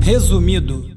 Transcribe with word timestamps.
Resumido. 0.00 0.90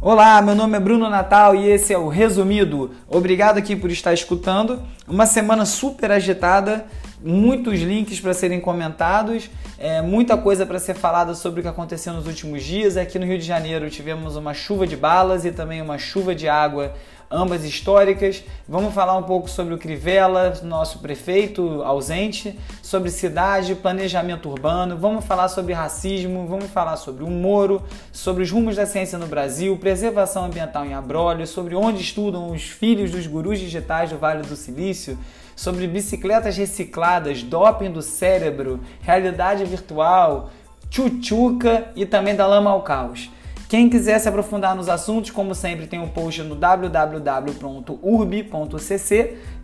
Olá, 0.00 0.40
meu 0.40 0.54
nome 0.54 0.76
é 0.76 0.80
Bruno 0.80 1.10
Natal 1.10 1.56
e 1.56 1.68
esse 1.68 1.92
é 1.92 1.98
o 1.98 2.06
Resumido. 2.06 2.92
Obrigado 3.08 3.58
aqui 3.58 3.74
por 3.74 3.90
estar 3.90 4.14
escutando. 4.14 4.80
Uma 5.08 5.26
semana 5.26 5.66
super 5.66 6.12
agitada, 6.12 6.86
muitos 7.20 7.80
links 7.80 8.20
para 8.20 8.32
serem 8.32 8.60
comentados, 8.60 9.50
é, 9.76 10.00
muita 10.00 10.36
coisa 10.36 10.64
para 10.64 10.78
ser 10.78 10.94
falada 10.94 11.34
sobre 11.34 11.58
o 11.60 11.62
que 11.64 11.68
aconteceu 11.68 12.12
nos 12.12 12.28
últimos 12.28 12.62
dias. 12.62 12.96
Aqui 12.96 13.18
no 13.18 13.26
Rio 13.26 13.38
de 13.38 13.44
Janeiro 13.44 13.90
tivemos 13.90 14.36
uma 14.36 14.54
chuva 14.54 14.86
de 14.86 14.96
balas 14.96 15.44
e 15.44 15.50
também 15.50 15.82
uma 15.82 15.98
chuva 15.98 16.32
de 16.32 16.48
água 16.48 16.94
ambas 17.30 17.64
históricas. 17.64 18.42
Vamos 18.68 18.94
falar 18.94 19.16
um 19.16 19.22
pouco 19.22 19.48
sobre 19.48 19.74
o 19.74 19.78
Crivella, 19.78 20.54
nosso 20.62 20.98
prefeito 20.98 21.82
ausente, 21.82 22.58
sobre 22.82 23.10
cidade, 23.10 23.74
planejamento 23.74 24.48
urbano, 24.48 24.96
vamos 24.96 25.24
falar 25.24 25.48
sobre 25.48 25.72
racismo, 25.72 26.46
vamos 26.46 26.66
falar 26.66 26.96
sobre 26.96 27.24
o 27.24 27.30
Moro, 27.30 27.82
sobre 28.12 28.42
os 28.42 28.50
rumos 28.50 28.76
da 28.76 28.86
ciência 28.86 29.18
no 29.18 29.26
Brasil, 29.26 29.76
preservação 29.76 30.44
ambiental 30.44 30.84
em 30.84 30.94
Abrolho, 30.94 31.46
sobre 31.46 31.74
onde 31.74 32.00
estudam 32.00 32.50
os 32.50 32.62
filhos 32.62 33.10
dos 33.10 33.26
gurus 33.26 33.58
digitais 33.58 34.10
do 34.10 34.18
Vale 34.18 34.42
do 34.42 34.56
Silício, 34.56 35.18
sobre 35.54 35.86
bicicletas 35.86 36.56
recicladas, 36.56 37.42
doping 37.42 37.90
do 37.90 38.00
cérebro, 38.00 38.80
realidade 39.02 39.64
virtual, 39.64 40.50
tchutchuca 40.88 41.90
e 41.96 42.06
também 42.06 42.34
da 42.34 42.46
lama 42.46 42.70
ao 42.70 42.82
caos. 42.82 43.30
Quem 43.68 43.90
quiser 43.90 44.18
se 44.18 44.26
aprofundar 44.26 44.74
nos 44.74 44.88
assuntos, 44.88 45.30
como 45.30 45.54
sempre, 45.54 45.86
tem 45.86 46.00
um 46.00 46.08
post 46.08 46.42
no 46.42 46.54
www.urb.cc 46.54 47.48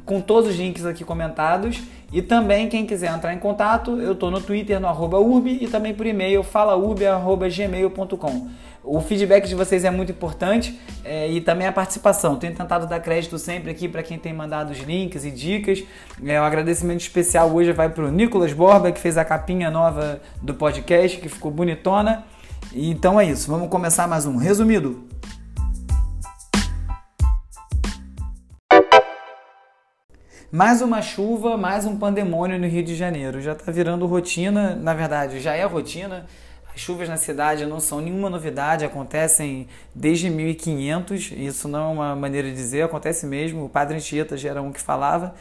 com 0.04 0.20
todos 0.20 0.50
os 0.50 0.56
links 0.56 0.84
aqui 0.84 1.02
comentados. 1.02 1.80
E 2.12 2.20
também, 2.20 2.68
quem 2.68 2.84
quiser 2.84 3.10
entrar 3.10 3.32
em 3.32 3.38
contato, 3.38 3.98
eu 3.98 4.12
estou 4.12 4.30
no 4.30 4.42
Twitter, 4.42 4.78
no 4.78 4.88
urb, 4.88 5.50
e 5.50 5.66
também 5.68 5.94
por 5.94 6.04
e-mail, 6.04 6.42
falaurb.gmail.com. 6.42 8.48
O 8.84 9.00
feedback 9.00 9.48
de 9.48 9.54
vocês 9.54 9.86
é 9.86 9.90
muito 9.90 10.12
importante 10.12 10.78
é, 11.02 11.30
e 11.30 11.40
também 11.40 11.66
a 11.66 11.72
participação. 11.72 12.36
Tenho 12.36 12.54
tentado 12.54 12.86
dar 12.86 13.00
crédito 13.00 13.38
sempre 13.38 13.70
aqui 13.70 13.88
para 13.88 14.02
quem 14.02 14.18
tem 14.18 14.34
mandado 14.34 14.70
os 14.70 14.80
links 14.80 15.24
e 15.24 15.30
dicas. 15.30 15.82
É, 16.22 16.38
um 16.38 16.44
agradecimento 16.44 17.00
especial 17.00 17.50
hoje 17.50 17.72
vai 17.72 17.88
para 17.88 18.04
o 18.04 18.10
Nicolas 18.10 18.52
Borba, 18.52 18.92
que 18.92 19.00
fez 19.00 19.16
a 19.16 19.24
capinha 19.24 19.70
nova 19.70 20.20
do 20.42 20.52
podcast, 20.52 21.18
que 21.18 21.30
ficou 21.30 21.50
bonitona. 21.50 22.26
Então 22.72 23.20
é 23.20 23.24
isso, 23.24 23.50
vamos 23.50 23.68
começar 23.68 24.06
mais 24.06 24.26
um 24.26 24.36
resumido. 24.36 25.06
Mais 30.50 30.80
uma 30.80 31.02
chuva, 31.02 31.56
mais 31.56 31.84
um 31.84 31.96
pandemônio 31.96 32.58
no 32.58 32.66
Rio 32.66 32.84
de 32.84 32.94
Janeiro. 32.94 33.40
Já 33.40 33.52
está 33.52 33.72
virando 33.72 34.06
rotina, 34.06 34.76
na 34.76 34.94
verdade, 34.94 35.40
já 35.40 35.54
é 35.54 35.64
rotina. 35.64 36.26
As 36.72 36.80
chuvas 36.80 37.08
na 37.08 37.16
cidade 37.16 37.66
não 37.66 37.80
são 37.80 38.00
nenhuma 38.00 38.30
novidade, 38.30 38.84
acontecem 38.84 39.68
desde 39.94 40.30
1500. 40.30 41.32
Isso 41.32 41.66
não 41.68 41.90
é 41.90 41.92
uma 41.92 42.16
maneira 42.16 42.48
de 42.48 42.54
dizer, 42.54 42.82
acontece 42.82 43.26
mesmo. 43.26 43.64
O 43.64 43.68
padre 43.68 43.96
Anchieta 43.96 44.36
já 44.36 44.50
era 44.50 44.62
um 44.62 44.72
que 44.72 44.80
falava 44.80 45.34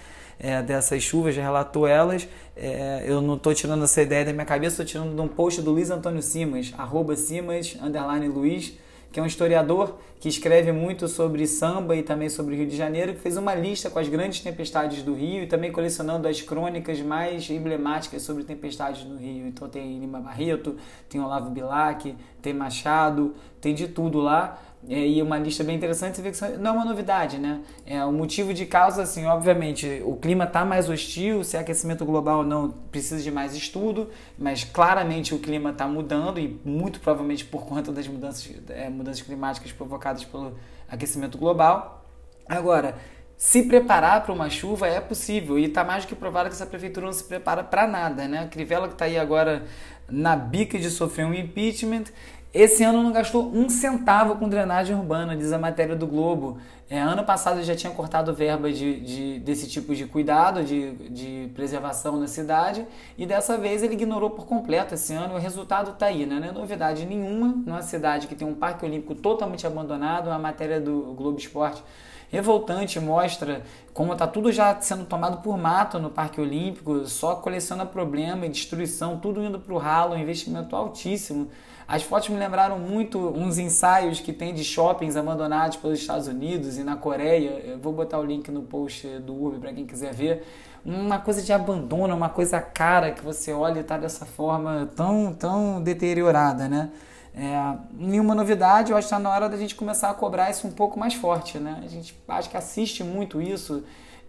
é, 0.43 0.61
dessas 0.61 1.01
chuvas, 1.01 1.33
já 1.33 1.41
relatou 1.41 1.87
elas. 1.87 2.27
É, 2.55 3.05
eu 3.07 3.21
não 3.21 3.35
estou 3.35 3.53
tirando 3.53 3.85
essa 3.85 4.01
ideia 4.01 4.25
da 4.25 4.33
minha 4.33 4.45
cabeça, 4.45 4.83
estou 4.83 4.85
tirando 4.85 5.15
de 5.15 5.21
um 5.21 5.27
post 5.27 5.61
do 5.61 5.71
Luiz 5.71 5.89
Antônio 5.89 6.21
Simas, 6.21 6.73
arroba 6.77 7.15
Simas, 7.15 7.77
underline 7.81 8.27
Luiz, 8.27 8.77
que 9.09 9.19
é 9.19 9.23
um 9.23 9.25
historiador 9.25 9.95
que 10.19 10.27
escreve 10.27 10.71
muito 10.71 11.07
sobre 11.07 11.47
samba 11.47 11.95
e 11.95 12.03
também 12.03 12.29
sobre 12.29 12.55
o 12.55 12.57
Rio 12.57 12.67
de 12.67 12.75
Janeiro, 12.75 13.13
que 13.13 13.19
fez 13.19 13.37
uma 13.37 13.53
lista 13.55 13.89
com 13.89 13.99
as 13.99 14.09
grandes 14.09 14.41
tempestades 14.41 15.01
do 15.03 15.13
Rio 15.13 15.43
e 15.43 15.47
também 15.47 15.71
colecionando 15.71 16.27
as 16.27 16.41
crônicas 16.41 16.99
mais 16.99 17.49
emblemáticas 17.49 18.21
sobre 18.23 18.43
tempestades 18.43 19.05
no 19.05 19.15
Rio. 19.15 19.47
Então 19.47 19.69
tem 19.69 19.99
Lima 19.99 20.19
Barreto, 20.19 20.75
tem 21.07 21.21
Olavo 21.21 21.51
Bilac, 21.51 22.15
tem 22.41 22.53
Machado, 22.53 23.33
tem 23.61 23.73
de 23.73 23.87
tudo 23.87 24.19
lá. 24.19 24.59
É, 24.89 25.07
e 25.07 25.21
uma 25.21 25.37
lista 25.37 25.63
bem 25.63 25.75
interessante, 25.77 26.17
você 26.17 26.21
vê 26.21 26.31
que 26.31 26.57
não 26.57 26.71
é 26.71 26.73
uma 26.73 26.85
novidade, 26.85 27.37
né? 27.37 27.61
É, 27.85 28.03
o 28.03 28.11
motivo 28.11 28.53
de 28.53 28.65
causa, 28.65 29.03
assim, 29.03 29.25
obviamente, 29.25 30.01
o 30.05 30.17
clima 30.17 30.43
está 30.43 30.65
mais 30.65 30.89
hostil, 30.89 31.41
se 31.43 31.55
é 31.55 31.61
aquecimento 31.61 32.03
global 32.03 32.39
ou 32.39 32.43
não, 32.43 32.69
precisa 32.91 33.21
de 33.21 33.31
mais 33.31 33.55
estudo, 33.55 34.09
mas 34.37 34.65
claramente 34.65 35.33
o 35.33 35.39
clima 35.39 35.69
está 35.69 35.87
mudando 35.87 36.37
e 36.37 36.59
muito 36.65 36.99
provavelmente 36.99 37.45
por 37.45 37.65
conta 37.65 37.93
das 37.93 38.07
mudanças, 38.07 38.49
é, 38.69 38.89
mudanças 38.89 39.21
climáticas 39.21 39.71
provocadas 39.71 40.25
pelo 40.25 40.57
aquecimento 40.89 41.37
global. 41.37 42.05
Agora, 42.45 42.95
se 43.37 43.63
preparar 43.63 44.23
para 44.23 44.33
uma 44.33 44.49
chuva 44.49 44.87
é 44.87 44.99
possível 44.99 45.57
e 45.57 45.65
está 45.65 45.83
mais 45.83 46.03
do 46.03 46.09
que 46.09 46.15
provado 46.15 46.49
que 46.49 46.55
essa 46.55 46.65
prefeitura 46.65 47.05
não 47.05 47.13
se 47.13 47.23
prepara 47.23 47.63
para 47.63 47.87
nada, 47.87 48.27
né? 48.27 48.39
A 48.39 48.47
Crivella 48.47 48.87
que 48.87 48.93
está 48.93 49.05
aí 49.05 49.17
agora 49.17 49.63
na 50.09 50.35
bica 50.35 50.77
de 50.77 50.89
sofrer 50.89 51.25
um 51.25 51.33
impeachment 51.33 52.05
esse 52.53 52.83
ano 52.83 53.01
não 53.01 53.11
gastou 53.11 53.51
um 53.51 53.67
centavo 53.67 54.35
com 54.35 54.47
drenagem 54.47 54.95
urbana, 54.95 55.35
diz 55.35 55.51
a 55.51 55.57
matéria 55.57 55.95
do 55.95 56.05
Globo. 56.05 56.59
É, 56.87 56.99
ano 56.99 57.23
passado 57.23 57.63
já 57.63 57.75
tinha 57.75 57.91
cortado 57.91 58.31
verba 58.31 58.71
de, 58.71 58.99
de, 58.99 59.39
desse 59.39 59.67
tipo 59.67 59.95
de 59.95 60.05
cuidado, 60.05 60.63
de, 60.63 60.91
de 61.09 61.49
preservação 61.55 62.19
na 62.19 62.27
cidade, 62.27 62.85
e 63.17 63.25
dessa 63.25 63.57
vez 63.57 63.81
ele 63.81 63.93
ignorou 63.93 64.29
por 64.29 64.45
completo 64.45 64.93
esse 64.93 65.13
ano. 65.13 65.33
O 65.33 65.39
resultado 65.39 65.91
está 65.91 66.05
aí, 66.05 66.27
né? 66.27 66.39
não 66.39 66.47
é 66.47 66.51
novidade 66.51 67.07
nenhuma 67.07 67.47
numa 67.65 67.81
cidade 67.81 68.27
que 68.27 68.35
tem 68.35 68.47
um 68.47 68.53
parque 68.53 68.85
olímpico 68.85 69.15
totalmente 69.15 69.65
abandonado. 69.65 70.29
A 70.29 70.37
matéria 70.37 70.79
do 70.79 71.15
Globo 71.17 71.39
Esporte 71.39 71.83
revoltante 72.29 72.99
mostra 72.99 73.63
como 73.93 74.13
está 74.13 74.27
tudo 74.27 74.51
já 74.51 74.79
sendo 74.79 75.05
tomado 75.05 75.41
por 75.41 75.57
mato 75.57 75.97
no 75.97 76.09
Parque 76.09 76.41
Olímpico, 76.41 77.07
só 77.07 77.35
coleciona 77.35 77.85
problema 77.85 78.45
e 78.45 78.49
destruição, 78.49 79.19
tudo 79.19 79.43
indo 79.43 79.59
para 79.59 79.73
o 79.73 79.77
ralo, 79.77 80.13
um 80.13 80.19
investimento 80.19 80.75
altíssimo. 80.75 81.49
As 81.87 82.03
fotos 82.03 82.29
me 82.29 82.37
lembraram 82.37 82.79
muito 82.79 83.19
uns 83.19 83.57
ensaios 83.57 84.19
que 84.19 84.31
tem 84.31 84.53
de 84.53 84.63
shoppings 84.63 85.15
abandonados 85.15 85.77
pelos 85.77 85.99
Estados 85.99 86.27
Unidos 86.27 86.77
e 86.77 86.83
na 86.83 86.95
Coreia. 86.95 87.61
Eu 87.65 87.77
vou 87.77 87.93
botar 87.93 88.19
o 88.19 88.23
link 88.23 88.49
no 88.49 88.63
post 88.63 89.07
do 89.19 89.33
Urb 89.33 89.59
para 89.59 89.73
quem 89.73 89.85
quiser 89.85 90.13
ver. 90.13 90.45
Uma 90.85 91.19
coisa 91.19 91.41
de 91.41 91.51
abandono, 91.53 92.15
uma 92.15 92.29
coisa 92.29 92.59
cara 92.59 93.11
que 93.11 93.23
você 93.23 93.53
olha 93.53 93.77
e 93.77 93.81
está 93.81 93.97
dessa 93.97 94.25
forma 94.25 94.89
tão, 94.95 95.33
tão 95.33 95.81
deteriorada, 95.81 96.67
né? 96.67 96.91
É, 97.35 97.77
nenhuma 97.93 98.35
novidade, 98.35 98.91
eu 98.91 98.97
acho 98.97 99.07
que 99.07 99.13
está 99.13 99.19
na 99.19 99.33
hora 99.33 99.49
da 99.49 99.57
gente 99.57 99.73
começar 99.73 100.09
a 100.09 100.13
cobrar 100.13 100.51
isso 100.51 100.67
um 100.67 100.71
pouco 100.71 100.99
mais 100.99 101.15
forte, 101.15 101.57
né? 101.57 101.81
A 101.83 101.87
gente 101.87 102.15
acho 102.27 102.49
que 102.49 102.57
assiste 102.57 103.03
muito 103.03 103.41
isso 103.41 103.83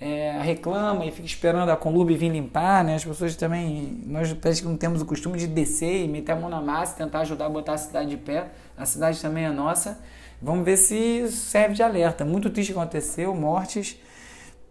é, 0.05 0.39
reclama 0.43 1.07
e 1.07 1.11
fica 1.11 1.27
esperando 1.27 1.71
a 1.71 1.77
Conlube 1.79 2.15
vir 2.15 2.31
limpar, 2.31 2.85
né? 2.85 2.97
As 2.97 3.05
pessoas 3.07 3.35
também, 3.37 4.03
nós 4.05 4.31
parece 4.35 4.61
que 4.61 4.69
não 4.69 4.77
temos 4.77 5.01
o 5.01 5.07
costume 5.07 5.39
de 5.39 5.47
descer 5.47 6.05
e 6.05 6.07
meter 6.09 6.33
a 6.33 6.37
mão 6.37 6.51
na 6.51 6.61
massa, 6.61 6.95
tentar 6.95 7.21
ajudar 7.21 7.47
a 7.47 7.49
botar 7.49 7.73
a 7.73 7.79
cidade 7.79 8.11
de 8.11 8.19
pé. 8.19 8.49
A 8.77 8.85
cidade 8.85 9.19
também 9.19 9.47
é 9.47 9.51
nossa. 9.51 9.99
Vamos 10.43 10.63
ver 10.63 10.77
se 10.77 11.27
serve 11.33 11.75
de 11.75 11.83
alerta. 11.83 12.23
Muito 12.23 12.51
triste 12.51 12.73
aconteceu, 12.73 13.35
mortes, 13.35 13.99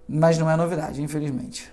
mas 0.07 0.38
não 0.38 0.47
é 0.51 0.55
novidade, 0.55 1.01
infelizmente. 1.01 1.67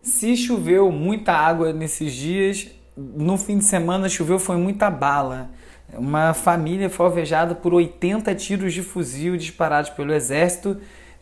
Se 0.00 0.36
choveu 0.36 0.92
muita 0.92 1.32
água 1.32 1.72
nesses 1.72 2.12
dias, 2.12 2.68
no 2.96 3.36
fim 3.36 3.58
de 3.58 3.64
semana 3.64 4.08
choveu 4.08 4.38
foi 4.38 4.56
muita 4.56 4.88
bala. 4.88 5.50
Uma 5.92 6.34
família 6.34 6.88
foi 6.88 7.06
alvejada 7.06 7.52
por 7.56 7.74
80 7.74 8.32
tiros 8.36 8.72
de 8.72 8.82
fuzil 8.82 9.36
disparados 9.36 9.90
pelo 9.90 10.14
exército 10.14 10.80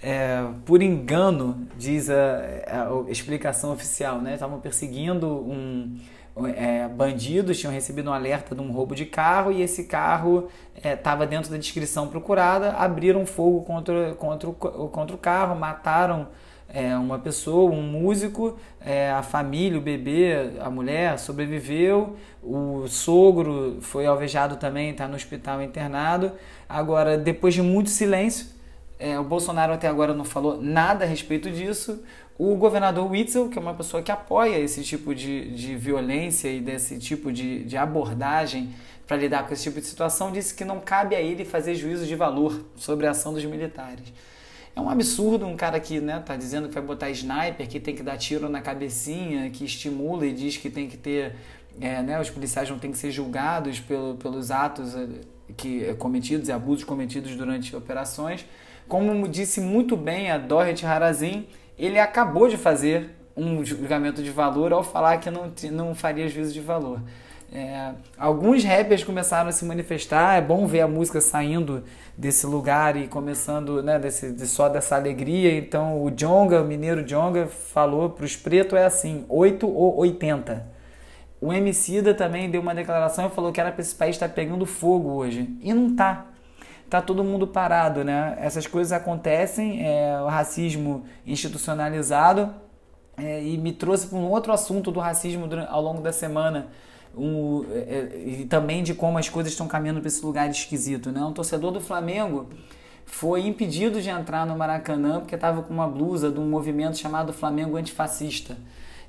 é, 0.08 0.46
por 0.64 0.80
engano, 0.82 1.66
diz 1.76 2.08
a, 2.08 2.14
a, 2.14 3.10
explicação 3.10 3.72
oficial, 3.72 4.20
né? 4.20 4.34
Estavam 4.34 4.60
perseguindo 4.60 5.26
um 5.26 5.98
é, 6.54 6.88
tinham 7.52 7.72
recebido 7.72 8.08
um 8.08 8.12
alerta 8.12 8.54
de 8.54 8.60
um 8.60 8.70
roubo 8.70 8.94
de 8.94 9.04
carro 9.04 9.50
e 9.50 9.62
esse 9.62 9.84
carro 9.84 10.48
estava 10.76 11.24
é, 11.24 11.26
dentro 11.26 11.50
da 11.50 11.56
descrição 11.56 12.06
procurada, 12.06 12.74
abriram 12.74 13.26
fogo 13.26 13.62
contra, 13.62 14.14
contra, 14.14 14.48
o, 14.48 14.54
contra 14.54 15.16
o 15.16 15.18
carro, 15.18 15.56
mataram 15.56 16.28
é, 16.68 16.96
uma 16.96 17.18
pessoa, 17.18 17.72
um 17.72 17.82
músico, 17.82 18.56
é, 18.80 19.10
a 19.10 19.24
família, 19.24 19.76
o 19.76 19.82
bebê, 19.82 20.52
a 20.60 20.70
mulher 20.70 21.18
sobreviveu, 21.18 22.14
o 22.44 22.86
sogro 22.86 23.78
foi 23.80 24.06
alvejado 24.06 24.54
também, 24.54 24.90
está 24.90 25.08
no 25.08 25.16
hospital 25.16 25.60
internado. 25.62 26.30
Agora, 26.68 27.18
depois 27.18 27.54
de 27.54 27.62
muito 27.62 27.90
silêncio, 27.90 28.54
é, 28.98 29.18
o 29.18 29.24
Bolsonaro 29.24 29.72
até 29.72 29.88
agora 29.88 30.14
não 30.14 30.24
falou 30.24 30.60
nada 30.60 31.04
a 31.04 31.08
respeito 31.08 31.50
disso. 31.50 32.02
O 32.38 32.54
governador 32.56 33.10
Witzel, 33.10 33.48
que 33.48 33.58
é 33.58 33.60
uma 33.60 33.74
pessoa 33.74 34.02
que 34.02 34.10
apoia 34.10 34.58
esse 34.58 34.82
tipo 34.82 35.14
de, 35.14 35.50
de 35.54 35.76
violência 35.76 36.48
e 36.48 36.60
desse 36.60 36.98
tipo 36.98 37.32
de, 37.32 37.64
de 37.64 37.76
abordagem 37.76 38.74
para 39.06 39.16
lidar 39.16 39.46
com 39.46 39.54
esse 39.54 39.62
tipo 39.62 39.80
de 39.80 39.86
situação, 39.86 40.32
disse 40.32 40.54
que 40.54 40.64
não 40.64 40.80
cabe 40.80 41.14
a 41.14 41.20
ele 41.20 41.44
fazer 41.44 41.74
juízo 41.74 42.06
de 42.06 42.14
valor 42.14 42.62
sobre 42.76 43.06
a 43.06 43.10
ação 43.10 43.32
dos 43.32 43.44
militares. 43.44 44.12
É 44.74 44.80
um 44.80 44.90
absurdo 44.90 45.46
um 45.46 45.56
cara 45.56 45.80
que 45.80 46.00
né, 46.00 46.22
tá 46.24 46.36
dizendo 46.36 46.68
que 46.68 46.74
vai 46.74 46.82
botar 46.82 47.08
sniper, 47.10 47.66
que 47.66 47.80
tem 47.80 47.94
que 47.94 48.02
dar 48.02 48.18
tiro 48.18 48.48
na 48.48 48.60
cabecinha, 48.60 49.48
que 49.48 49.64
estimula 49.64 50.26
e 50.26 50.32
diz 50.32 50.56
que 50.56 50.68
tem 50.68 50.88
que 50.88 50.98
ter. 50.98 51.34
É, 51.80 52.02
né, 52.02 52.20
os 52.20 52.30
policiais 52.30 52.68
não 52.68 52.78
têm 52.78 52.90
que 52.90 52.98
ser 52.98 53.10
julgados 53.10 53.80
pelo, 53.80 54.16
pelos 54.16 54.50
atos 54.50 54.94
é, 54.94 55.06
que, 55.56 55.94
cometidos 55.94 56.48
e 56.48 56.52
abusos 56.52 56.84
cometidos 56.84 57.34
durante 57.36 57.74
operações 57.76 58.46
Como 58.88 59.28
disse 59.28 59.60
muito 59.60 59.96
bem 59.96 60.30
a 60.30 60.38
Dorothy 60.38 60.86
Harazin, 60.86 61.46
ele 61.78 61.98
acabou 61.98 62.48
de 62.48 62.56
fazer 62.56 63.10
um 63.36 63.64
julgamento 63.64 64.22
de 64.22 64.30
valor 64.30 64.72
ao 64.72 64.82
falar 64.82 65.18
que 65.18 65.30
não, 65.30 65.52
não 65.72 65.94
faria 65.94 66.28
juízo 66.28 66.52
de 66.52 66.60
valor. 66.60 67.00
É, 67.52 67.92
alguns 68.18 68.64
rappers 68.64 69.04
começaram 69.04 69.48
a 69.48 69.52
se 69.52 69.64
manifestar, 69.64 70.36
é 70.36 70.40
bom 70.40 70.66
ver 70.66 70.80
a 70.80 70.88
música 70.88 71.20
saindo 71.20 71.84
desse 72.16 72.44
lugar 72.46 72.96
e 72.96 73.06
começando 73.06 73.82
né, 73.82 73.98
desse, 73.98 74.32
de, 74.32 74.46
só 74.46 74.68
dessa 74.68 74.96
alegria. 74.96 75.56
Então 75.56 76.02
o 76.02 76.10
Jonga, 76.10 76.62
o 76.62 76.64
mineiro 76.64 77.04
Jonga, 77.04 77.46
falou 77.46 78.10
para 78.10 78.24
os 78.24 78.36
pretos 78.36 78.78
é 78.78 78.84
assim, 78.84 79.24
8 79.28 79.66
ou 79.68 79.96
80. 79.98 80.66
O 81.40 81.52
Emicida 81.52 82.14
também 82.14 82.50
deu 82.50 82.60
uma 82.60 82.74
declaração 82.74 83.26
e 83.26 83.30
falou 83.30 83.52
que 83.52 83.60
era 83.60 83.70
para 83.70 83.82
esse 83.82 83.94
país 83.94 84.16
estar 84.16 84.28
tá 84.28 84.34
pegando 84.34 84.64
fogo 84.64 85.10
hoje. 85.10 85.48
E 85.60 85.72
não 85.72 85.94
tá. 85.94 86.26
Tá 86.88 87.02
todo 87.02 87.24
mundo 87.24 87.46
parado, 87.46 88.04
né? 88.04 88.36
Essas 88.40 88.66
coisas 88.66 88.92
acontecem, 88.92 89.84
é, 89.84 90.20
o 90.20 90.26
racismo 90.26 91.04
institucionalizado, 91.26 92.54
é, 93.16 93.42
e 93.42 93.56
me 93.58 93.72
trouxe 93.72 94.06
para 94.06 94.18
um 94.18 94.28
outro 94.30 94.52
assunto 94.52 94.90
do 94.92 95.00
racismo 95.00 95.48
ao 95.68 95.82
longo 95.82 96.02
da 96.02 96.12
semana 96.12 96.68
um, 97.16 97.64
é, 97.72 97.78
é, 97.78 98.18
e 98.42 98.44
também 98.44 98.82
de 98.82 98.94
como 98.94 99.16
as 99.18 99.28
coisas 99.28 99.52
estão 99.52 99.66
caminhando 99.66 100.00
para 100.00 100.08
esse 100.08 100.24
lugar 100.24 100.50
esquisito. 100.50 101.10
Né? 101.10 101.20
Um 101.22 101.32
torcedor 101.32 101.72
do 101.72 101.80
Flamengo 101.80 102.46
foi 103.06 103.46
impedido 103.46 104.02
de 104.02 104.10
entrar 104.10 104.44
no 104.46 104.56
Maracanã 104.56 105.20
porque 105.20 105.34
estava 105.34 105.62
com 105.62 105.72
uma 105.72 105.88
blusa 105.88 106.30
de 106.30 106.38
um 106.38 106.48
movimento 106.48 106.98
chamado 106.98 107.32
Flamengo 107.32 107.76
Antifascista. 107.76 108.56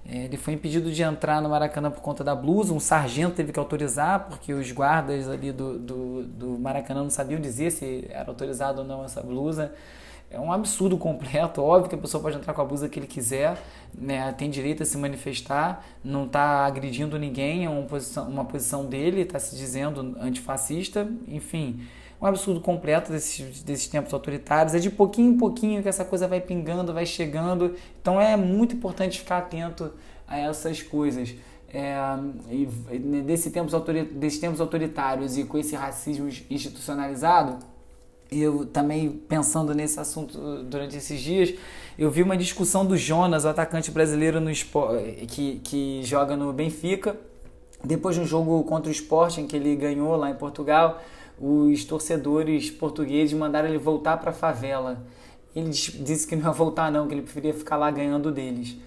Ele 0.10 0.38
foi 0.38 0.54
impedido 0.54 0.90
de 0.90 1.04
entrar 1.04 1.42
no 1.42 1.50
Maracanã 1.50 1.92
por 1.92 2.02
conta 2.02 2.24
da 2.24 2.34
blusa, 2.34 2.74
um 2.74 2.80
sargento 2.80 3.36
teve 3.36 3.52
que 3.52 3.60
autorizar, 3.60 4.28
porque 4.30 4.54
os 4.54 4.72
guardas 4.72 5.28
ali 5.28 5.52
do, 5.52 5.78
do, 5.78 6.24
do 6.24 6.48
Maracanã 6.60 7.04
não 7.04 7.10
sabiam 7.10 7.42
dizer 7.42 7.72
se 7.72 8.06
era 8.10 8.30
autorizado 8.30 8.82
ou 8.82 8.88
não 8.88 9.04
essa 9.04 9.22
blusa. 9.22 9.74
É 10.30 10.40
um 10.40 10.52
absurdo 10.52 10.98
completo, 10.98 11.62
óbvio 11.62 11.90
que 11.90 11.96
a 11.96 11.98
pessoa 11.98 12.22
pode 12.22 12.38
entrar 12.38 12.54
com 12.54 12.62
a 12.62 12.66
blusa 12.66 12.88
que 12.88 13.00
ele 13.00 13.08
quiser, 13.08 13.58
né, 13.94 14.32
tem 14.34 14.50
direito 14.50 14.84
a 14.84 14.86
se 14.86 14.98
manifestar, 14.98 15.86
não 16.04 16.26
está 16.26 16.66
agredindo 16.66 17.18
ninguém, 17.18 17.66
é 17.66 17.70
uma 17.70 17.84
posição, 17.84 18.28
uma 18.28 18.46
posição 18.46 18.86
dele, 18.86 19.22
está 19.22 19.40
se 19.40 19.56
dizendo 19.56 20.18
antifascista, 20.20 21.10
enfim, 21.28 21.82
um 22.22 22.26
absurdo 22.26 22.60
completo 22.60 23.12
desses, 23.12 23.62
desses 23.62 23.88
tempos 23.88 24.14
autoritários. 24.14 24.74
É 24.74 24.80
de 24.80 24.90
pouquinho 24.90 25.34
em 25.34 25.38
pouquinho 25.38 25.82
que 25.82 25.90
essa 25.90 26.04
coisa 26.04 26.28
vai 26.28 26.42
pingando, 26.42 26.94
vai 26.94 27.06
chegando, 27.06 27.76
então 28.02 28.20
é 28.20 28.36
muito 28.36 28.76
importante 28.76 29.20
ficar 29.20 29.40
atento 29.40 29.92
a 30.28 30.38
essas 30.38 30.82
coisas. 30.82 31.36
É, 31.70 31.96
e 32.50 32.66
desse 33.24 33.52
tempos, 33.52 33.74
desses 34.14 34.40
tempos 34.40 34.62
autoritários 34.62 35.38
e 35.38 35.44
com 35.44 35.58
esse 35.58 35.76
racismo 35.76 36.30
institucionalizado, 36.50 37.58
eu 38.32 38.66
também 38.66 39.10
pensando 39.10 39.74
nesse 39.74 40.00
assunto 40.00 40.64
durante 40.64 40.98
esses 40.98 41.20
dias, 41.20 41.54
eu 41.98 42.12
vi 42.12 42.24
uma 42.24 42.38
discussão 42.38 42.86
do 42.86 42.98
Jonas, 42.98 43.46
o 43.46 43.50
atacante 43.50 43.90
brasileiro 43.92 44.40
no 44.40 44.52
que, 44.52 45.60
que 45.64 46.02
joga 46.04 46.36
no 46.36 46.52
Benfica. 46.52 47.18
Depois 47.84 48.16
de 48.16 48.22
um 48.22 48.26
jogo 48.26 48.64
contra 48.64 48.90
o 48.90 48.92
Sporting 48.92 49.46
que 49.46 49.56
ele 49.56 49.76
ganhou 49.76 50.16
lá 50.16 50.30
em 50.30 50.36
Portugal, 50.36 51.02
os 51.40 51.86
torcedores 51.86 52.72
portugueses 52.72 53.38
mandaram 53.38 53.70
ele 53.70 53.78
voltar 53.78 54.18
para 54.18 54.32
a 54.32 54.34
favela. 54.34 55.04
Ele 55.56 55.70
disse 55.70 56.28
que 56.28 56.36
não 56.36 56.46
ia 56.46 56.52
voltar 56.52 56.92
não, 56.92 57.08
que 57.08 57.14
ele 57.14 57.22
preferia 57.22 57.54
ficar 57.54 57.78
lá 57.78 57.90
ganhando 57.90 58.32
deles. 58.32 58.78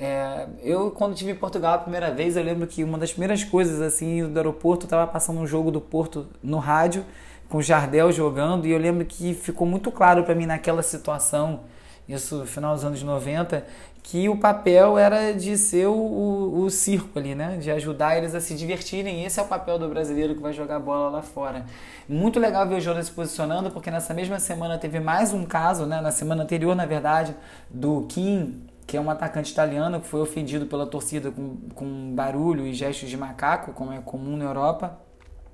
É, 0.00 0.46
eu, 0.62 0.92
quando 0.92 1.12
estive 1.12 1.32
em 1.32 1.34
Portugal 1.34 1.74
a 1.74 1.78
primeira 1.78 2.12
vez, 2.12 2.36
eu 2.36 2.42
lembro 2.44 2.66
que 2.66 2.84
uma 2.84 2.96
das 2.96 3.10
primeiras 3.10 3.42
coisas, 3.42 3.80
assim, 3.80 4.28
do 4.28 4.36
aeroporto, 4.36 4.86
estava 4.86 5.06
passando 5.10 5.40
um 5.40 5.46
jogo 5.46 5.70
do 5.70 5.80
Porto 5.80 6.26
no 6.42 6.58
rádio, 6.58 7.04
com 7.48 7.58
o 7.58 7.62
Jardel 7.62 8.12
jogando, 8.12 8.66
e 8.66 8.70
eu 8.70 8.78
lembro 8.78 9.04
que 9.04 9.34
ficou 9.34 9.66
muito 9.66 9.90
claro 9.90 10.22
para 10.22 10.34
mim 10.34 10.46
naquela 10.46 10.82
situação, 10.82 11.60
isso 12.08 12.46
final 12.46 12.74
dos 12.74 12.84
anos 12.84 13.02
90, 13.02 13.64
que 14.02 14.26
o 14.28 14.38
papel 14.38 14.96
era 14.96 15.32
de 15.32 15.58
ser 15.58 15.86
o, 15.86 15.92
o, 15.92 16.62
o, 16.62 16.70
circo 16.70 17.18
ali, 17.18 17.34
né? 17.34 17.58
De 17.58 17.70
ajudar 17.70 18.16
eles 18.16 18.34
a 18.34 18.40
se 18.40 18.54
divertirem. 18.54 19.24
Esse 19.24 19.38
é 19.38 19.42
o 19.42 19.46
papel 19.46 19.78
do 19.78 19.86
brasileiro 19.88 20.34
que 20.34 20.40
vai 20.40 20.54
jogar 20.54 20.78
bola 20.78 21.10
lá 21.10 21.22
fora. 21.22 21.66
Muito 22.08 22.40
legal 22.40 22.66
ver 22.66 22.76
o 22.76 22.80
Jonas 22.80 23.06
se 23.06 23.12
posicionando, 23.12 23.70
porque 23.70 23.90
nessa 23.90 24.14
mesma 24.14 24.40
semana 24.40 24.78
teve 24.78 24.98
mais 24.98 25.34
um 25.34 25.44
caso, 25.44 25.84
né? 25.84 26.00
Na 26.00 26.10
semana 26.10 26.44
anterior, 26.44 26.74
na 26.74 26.86
verdade, 26.86 27.36
do 27.68 28.06
Kim, 28.08 28.62
que 28.86 28.96
é 28.96 29.00
um 29.00 29.10
atacante 29.10 29.52
italiano 29.52 30.00
que 30.00 30.06
foi 30.06 30.22
ofendido 30.22 30.64
pela 30.64 30.86
torcida 30.86 31.30
com, 31.30 31.58
com 31.74 32.14
barulho 32.14 32.66
e 32.66 32.72
gestos 32.72 33.10
de 33.10 33.16
macaco, 33.18 33.74
como 33.74 33.92
é 33.92 33.98
comum 33.98 34.38
na 34.38 34.46
Europa, 34.46 34.98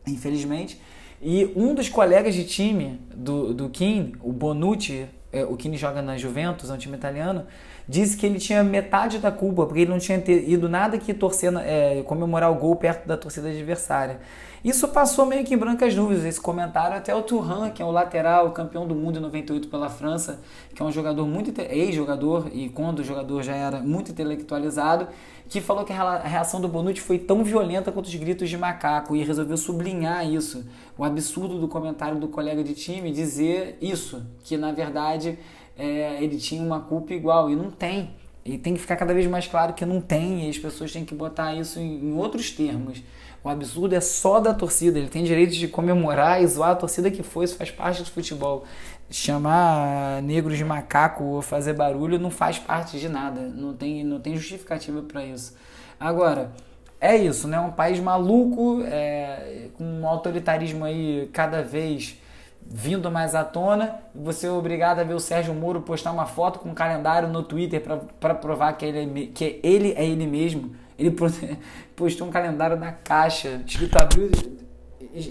infelizmente. 0.06 0.80
E 1.20 1.52
um 1.56 1.74
dos 1.74 1.88
colegas 1.88 2.32
de 2.32 2.44
time 2.44 3.00
do, 3.12 3.52
do 3.52 3.68
Kim, 3.68 4.12
o 4.22 4.32
Bonucci, 4.32 5.08
é, 5.34 5.44
o 5.44 5.56
Kim 5.56 5.76
joga 5.76 6.00
na 6.00 6.16
Juventus, 6.16 6.70
é 6.70 6.72
um 6.74 6.78
time 6.78 6.96
italiano, 6.96 7.46
disse 7.88 8.16
que 8.16 8.26
ele 8.26 8.38
tinha 8.38 8.62
metade 8.62 9.18
da 9.18 9.30
culpa, 9.30 9.66
porque 9.66 9.80
ele 9.80 9.90
não 9.90 9.98
tinha 9.98 10.22
ido 10.26 10.68
nada 10.68 10.98
que 10.98 11.12
torcer, 11.12 11.52
é, 11.58 12.02
comemorar 12.02 12.50
o 12.50 12.54
gol 12.54 12.76
perto 12.76 13.06
da 13.06 13.16
torcida 13.16 13.48
adversária. 13.48 14.20
Isso 14.64 14.88
passou 14.88 15.26
meio 15.26 15.44
que 15.44 15.52
em 15.52 15.58
brancas 15.58 15.94
nuvens, 15.94 16.24
esse 16.24 16.40
comentário, 16.40 16.96
até 16.96 17.14
o 17.14 17.20
Turan, 17.20 17.68
que 17.68 17.82
é 17.82 17.84
o 17.84 17.90
lateral, 17.90 18.50
campeão 18.52 18.86
do 18.86 18.94
mundo 18.94 19.18
em 19.18 19.22
98 19.22 19.68
pela 19.68 19.90
França, 19.90 20.40
que 20.74 20.80
é 20.80 20.84
um 20.86 20.90
jogador 20.90 21.26
muito 21.26 21.52
ex-jogador 21.60 22.48
e 22.50 22.70
quando 22.70 23.00
o 23.00 23.04
jogador 23.04 23.42
já 23.42 23.54
era 23.54 23.80
muito 23.80 24.10
intelectualizado, 24.10 25.06
que 25.50 25.60
falou 25.60 25.84
que 25.84 25.92
a 25.92 26.18
reação 26.20 26.62
do 26.62 26.68
Bonucci 26.68 27.02
foi 27.02 27.18
tão 27.18 27.44
violenta 27.44 27.92
quanto 27.92 28.06
os 28.06 28.14
gritos 28.14 28.48
de 28.48 28.56
macaco 28.56 29.14
e 29.14 29.22
resolveu 29.22 29.58
sublinhar 29.58 30.26
isso, 30.26 30.64
o 30.96 31.04
absurdo 31.04 31.58
do 31.58 31.68
comentário 31.68 32.18
do 32.18 32.28
colega 32.28 32.64
de 32.64 32.72
time 32.72 33.12
dizer 33.12 33.76
isso, 33.82 34.24
que 34.42 34.56
na 34.56 34.72
verdade 34.72 35.38
é, 35.76 36.22
ele 36.22 36.36
tinha 36.38 36.62
uma 36.62 36.80
culpa 36.80 37.12
igual 37.12 37.50
e 37.50 37.56
não 37.56 37.70
tem. 37.70 38.10
E 38.44 38.58
tem 38.58 38.74
que 38.74 38.80
ficar 38.80 38.96
cada 38.96 39.14
vez 39.14 39.26
mais 39.26 39.46
claro 39.46 39.72
que 39.72 39.86
não 39.86 40.00
tem 40.00 40.46
e 40.46 40.50
as 40.50 40.58
pessoas 40.58 40.92
têm 40.92 41.04
que 41.04 41.14
botar 41.14 41.54
isso 41.54 41.78
em, 41.78 42.10
em 42.10 42.12
outros 42.14 42.50
termos. 42.50 43.02
O 43.42 43.48
absurdo 43.48 43.94
é 43.94 44.00
só 44.00 44.40
da 44.40 44.54
torcida. 44.54 44.98
Ele 44.98 45.08
tem 45.08 45.24
direito 45.24 45.54
de 45.54 45.68
comemorar 45.68 46.42
e 46.42 46.46
zoar 46.46 46.70
a 46.70 46.74
torcida 46.74 47.10
que 47.10 47.22
foi. 47.22 47.44
Isso 47.44 47.56
faz 47.56 47.70
parte 47.70 48.02
do 48.02 48.10
futebol. 48.10 48.64
Chamar 49.10 50.22
negros 50.22 50.56
de 50.56 50.64
macaco 50.64 51.24
ou 51.24 51.42
fazer 51.42 51.74
barulho 51.74 52.18
não 52.18 52.30
faz 52.30 52.58
parte 52.58 52.98
de 52.98 53.08
nada. 53.08 53.40
Não 53.42 53.74
tem, 53.74 54.02
não 54.02 54.18
tem 54.18 54.36
justificativa 54.36 55.02
para 55.02 55.24
isso. 55.24 55.54
Agora, 56.00 56.52
é 56.98 57.16
isso, 57.16 57.46
né? 57.46 57.60
Um 57.60 57.70
país 57.70 58.00
maluco, 58.00 58.82
é, 58.86 59.68
com 59.76 59.84
um 59.84 60.06
autoritarismo 60.06 60.84
aí 60.84 61.28
cada 61.32 61.62
vez 61.62 62.18
vindo 62.66 63.10
mais 63.10 63.34
à 63.34 63.44
tona. 63.44 64.00
Você 64.14 64.46
é 64.46 64.50
obrigado 64.50 65.00
a 65.00 65.04
ver 65.04 65.14
o 65.14 65.20
Sérgio 65.20 65.54
Moro 65.54 65.82
postar 65.82 66.12
uma 66.12 66.26
foto 66.26 66.58
com 66.58 66.70
um 66.70 66.74
calendário 66.74 67.28
no 67.28 67.42
Twitter 67.42 67.82
para 68.18 68.34
provar 68.34 68.72
que 68.74 68.84
ele, 68.84 69.22
é, 69.22 69.26
que 69.26 69.60
ele 69.62 69.92
é 69.92 70.04
ele 70.04 70.26
mesmo 70.26 70.84
ele 70.98 71.10
postou 71.94 72.26
um 72.26 72.30
calendário 72.30 72.76
na 72.76 72.92
caixa, 72.92 73.62
escrito 73.66 73.96
abril, 73.96 74.30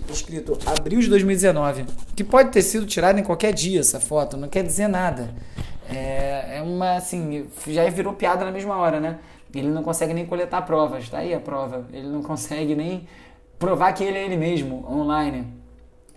escrito 0.10 0.58
abril 0.66 1.00
de 1.00 1.10
2019, 1.10 1.86
que 2.16 2.24
pode 2.24 2.52
ter 2.52 2.62
sido 2.62 2.86
tirado 2.86 3.20
em 3.20 3.24
qualquer 3.24 3.54
dia 3.54 3.80
essa 3.80 4.00
foto, 4.00 4.38
não 4.38 4.48
quer 4.48 4.64
dizer 4.64 4.88
nada. 4.88 5.34
É, 5.90 6.58
é 6.58 6.62
uma, 6.62 6.96
assim, 6.96 7.48
já 7.68 7.88
virou 7.90 8.14
piada 8.14 8.46
na 8.46 8.52
mesma 8.52 8.76
hora, 8.78 9.00
né? 9.00 9.20
Ele 9.54 9.68
não 9.68 9.84
consegue 9.84 10.14
nem 10.14 10.26
coletar 10.26 10.64
provas, 10.64 11.10
tá 11.10 11.20
aí 11.20 11.34
a 11.34 11.40
prova. 11.40 11.86
Ele 11.94 12.08
não 12.08 12.24
consegue 12.24 12.76
nem 12.76 13.08
provar 13.60 13.94
que 13.94 14.04
ele 14.04 14.18
é 14.18 14.26
ele 14.26 14.38
mesmo 14.38 14.86
online. 14.90 15.48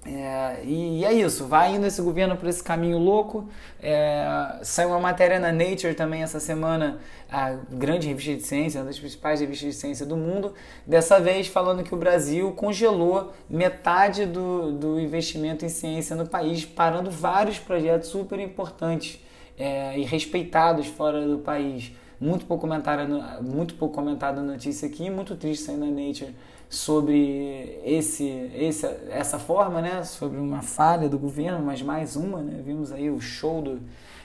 É, 0.06 0.64
e, 0.64 1.04
é 1.04 1.12
isso, 1.12 1.46
vai 1.46 1.74
indo 1.74 1.84
esse 1.84 2.00
governo 2.00 2.36
por 2.36 2.48
esse 2.48 2.62
caminho 2.62 2.96
louco. 2.96 3.48
É, 3.82 4.58
saiu 4.62 4.90
uma 4.90 5.00
matéria 5.00 5.40
na 5.40 5.50
Nature 5.50 5.94
também 5.94 6.22
essa 6.22 6.38
semana, 6.38 6.98
a 7.30 7.54
grande 7.70 8.06
revista 8.06 8.34
de 8.36 8.42
ciência, 8.42 8.80
uma 8.80 8.86
das 8.86 8.98
principais 8.98 9.40
revistas 9.40 9.74
de 9.74 9.80
ciência 9.80 10.06
do 10.06 10.16
mundo, 10.16 10.54
dessa 10.86 11.18
vez 11.18 11.48
falando 11.48 11.82
que 11.82 11.92
o 11.92 11.96
Brasil 11.96 12.52
congelou 12.52 13.32
metade 13.50 14.26
do, 14.26 14.72
do 14.72 15.00
investimento 15.00 15.64
em 15.64 15.68
ciência 15.68 16.14
no 16.14 16.26
país, 16.26 16.64
parando 16.64 17.10
vários 17.10 17.58
projetos 17.58 18.08
super 18.08 18.38
importantes 18.38 19.20
é, 19.58 19.98
e 19.98 20.04
respeitados 20.04 20.86
fora 20.86 21.26
do 21.26 21.38
país. 21.38 21.90
Muito 22.18 22.46
pouco 22.46 22.62
comentada, 22.62 23.06
muito 23.42 23.74
pouco 23.74 23.94
comentada 23.94 24.40
a 24.40 24.44
notícia 24.44 24.88
aqui, 24.88 25.10
muito 25.10 25.34
triste 25.36 25.64
sair 25.64 25.76
na 25.76 25.86
Nature 25.86 26.32
sobre 26.68 27.80
esse, 27.84 28.50
esse, 28.54 28.86
essa 29.10 29.38
forma, 29.38 29.80
né? 29.80 30.02
sobre 30.04 30.38
uma 30.38 30.62
falha 30.62 31.08
do 31.08 31.18
governo, 31.18 31.64
mas 31.64 31.82
mais 31.82 32.16
uma. 32.16 32.40
Né? 32.40 32.60
Vimos 32.64 32.92
aí 32.92 33.10
o 33.10 33.20
show 33.20 33.62
do, 33.62 33.80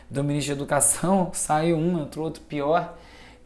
do 0.10 0.24
ministro 0.24 0.56
da 0.56 0.62
Educação, 0.62 1.30
saiu 1.34 1.78
um, 1.78 2.02
entrou 2.02 2.26
outro 2.26 2.42
pior. 2.44 2.98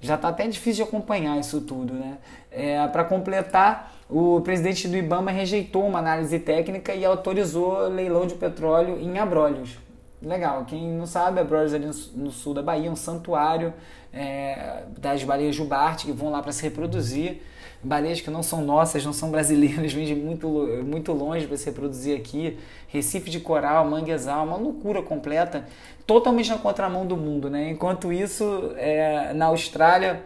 Já 0.02 0.16
está 0.16 0.30
até 0.30 0.48
difícil 0.48 0.84
de 0.86 0.90
acompanhar 0.90 1.40
isso 1.40 1.62
tudo. 1.62 1.94
Né? 1.94 2.18
É, 2.52 2.88
Para 2.88 3.04
completar, 3.04 3.94
o 4.10 4.40
presidente 4.42 4.88
do 4.88 4.96
IBAMA 4.96 5.32
rejeitou 5.32 5.86
uma 5.86 6.00
análise 6.00 6.38
técnica 6.40 6.94
e 6.94 7.04
autorizou 7.04 7.88
leilão 7.88 8.28
de 8.28 8.36
petróleo 8.36 9.00
em 9.00 9.18
abrolhos. 9.18 9.78
legal. 10.22 10.64
Quem 10.66 10.92
não 10.92 11.08
sabe, 11.08 11.40
a 11.40 11.44
Brothers 11.44 11.74
ali 11.74 11.86
no, 12.14 12.32
sul 12.32 12.54
da 12.54 12.62
Bahia, 12.62 12.92
um 12.92 12.96
santuário 12.96 13.74
é, 14.14 14.84
das 14.98 15.24
baleias 15.24 15.56
jubarte 15.56 16.06
que 16.06 16.12
vão 16.12 16.30
lá 16.30 16.42
para 16.42 16.52
se 16.52 16.62
reproduzir. 16.62 17.42
Baleias 17.86 18.20
que 18.20 18.32
não 18.32 18.42
são 18.42 18.64
nossas, 18.64 19.06
não 19.06 19.14
são 19.14 19.30
brasileiras, 19.30 19.94
vêm 19.94 20.06
de 20.06 20.16
muito, 20.16 20.48
muito 20.84 21.14
longe 21.14 21.46
para 21.46 21.56
se 21.56 21.66
reproduzir 21.66 22.18
aqui. 22.18 22.58
Recife 22.88 23.30
de 23.30 23.40
coral, 23.40 23.86
manguezal, 23.86 24.46
uma 24.46 24.58
loucura 24.58 25.04
completa, 25.04 25.66
totalmente 26.08 26.50
na 26.50 26.58
contramão 26.58 27.06
do 27.06 27.16
mundo. 27.16 27.50
Né? 27.50 27.70
Enquanto 27.70 28.12
isso, 28.12 28.74
é, 28.76 29.34
na 29.34 29.46
Austrália 29.46 30.24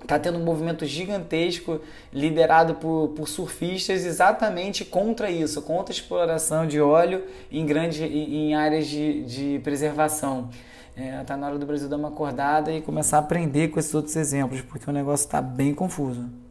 está 0.00 0.18
tendo 0.18 0.38
um 0.38 0.44
movimento 0.44 0.86
gigantesco 0.86 1.80
liderado 2.12 2.74
por, 2.76 3.08
por, 3.16 3.28
surfistas 3.28 4.04
exatamente 4.04 4.84
contra 4.84 5.30
isso, 5.30 5.62
contra 5.62 5.92
a 5.92 5.96
exploração 5.96 6.66
de 6.66 6.80
óleo 6.80 7.24
em, 7.50 7.64
grande, 7.64 8.04
em 8.04 8.54
áreas 8.54 8.86
de, 8.86 9.24
de 9.24 9.60
preservação. 9.64 10.50
É, 10.96 11.24
tá 11.24 11.36
na 11.36 11.48
hora 11.48 11.58
do 11.58 11.66
Brasil 11.66 11.88
dar 11.88 11.96
uma 11.96 12.08
acordada 12.08 12.72
e 12.72 12.80
começar 12.80 13.16
a 13.16 13.20
aprender 13.20 13.68
com 13.68 13.80
esses 13.80 13.94
outros 13.94 14.14
exemplos, 14.14 14.60
porque 14.60 14.88
o 14.88 14.92
negócio 14.92 15.24
está 15.24 15.42
bem 15.42 15.74
confuso. 15.74 16.43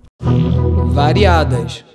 Variadas. 0.91 1.85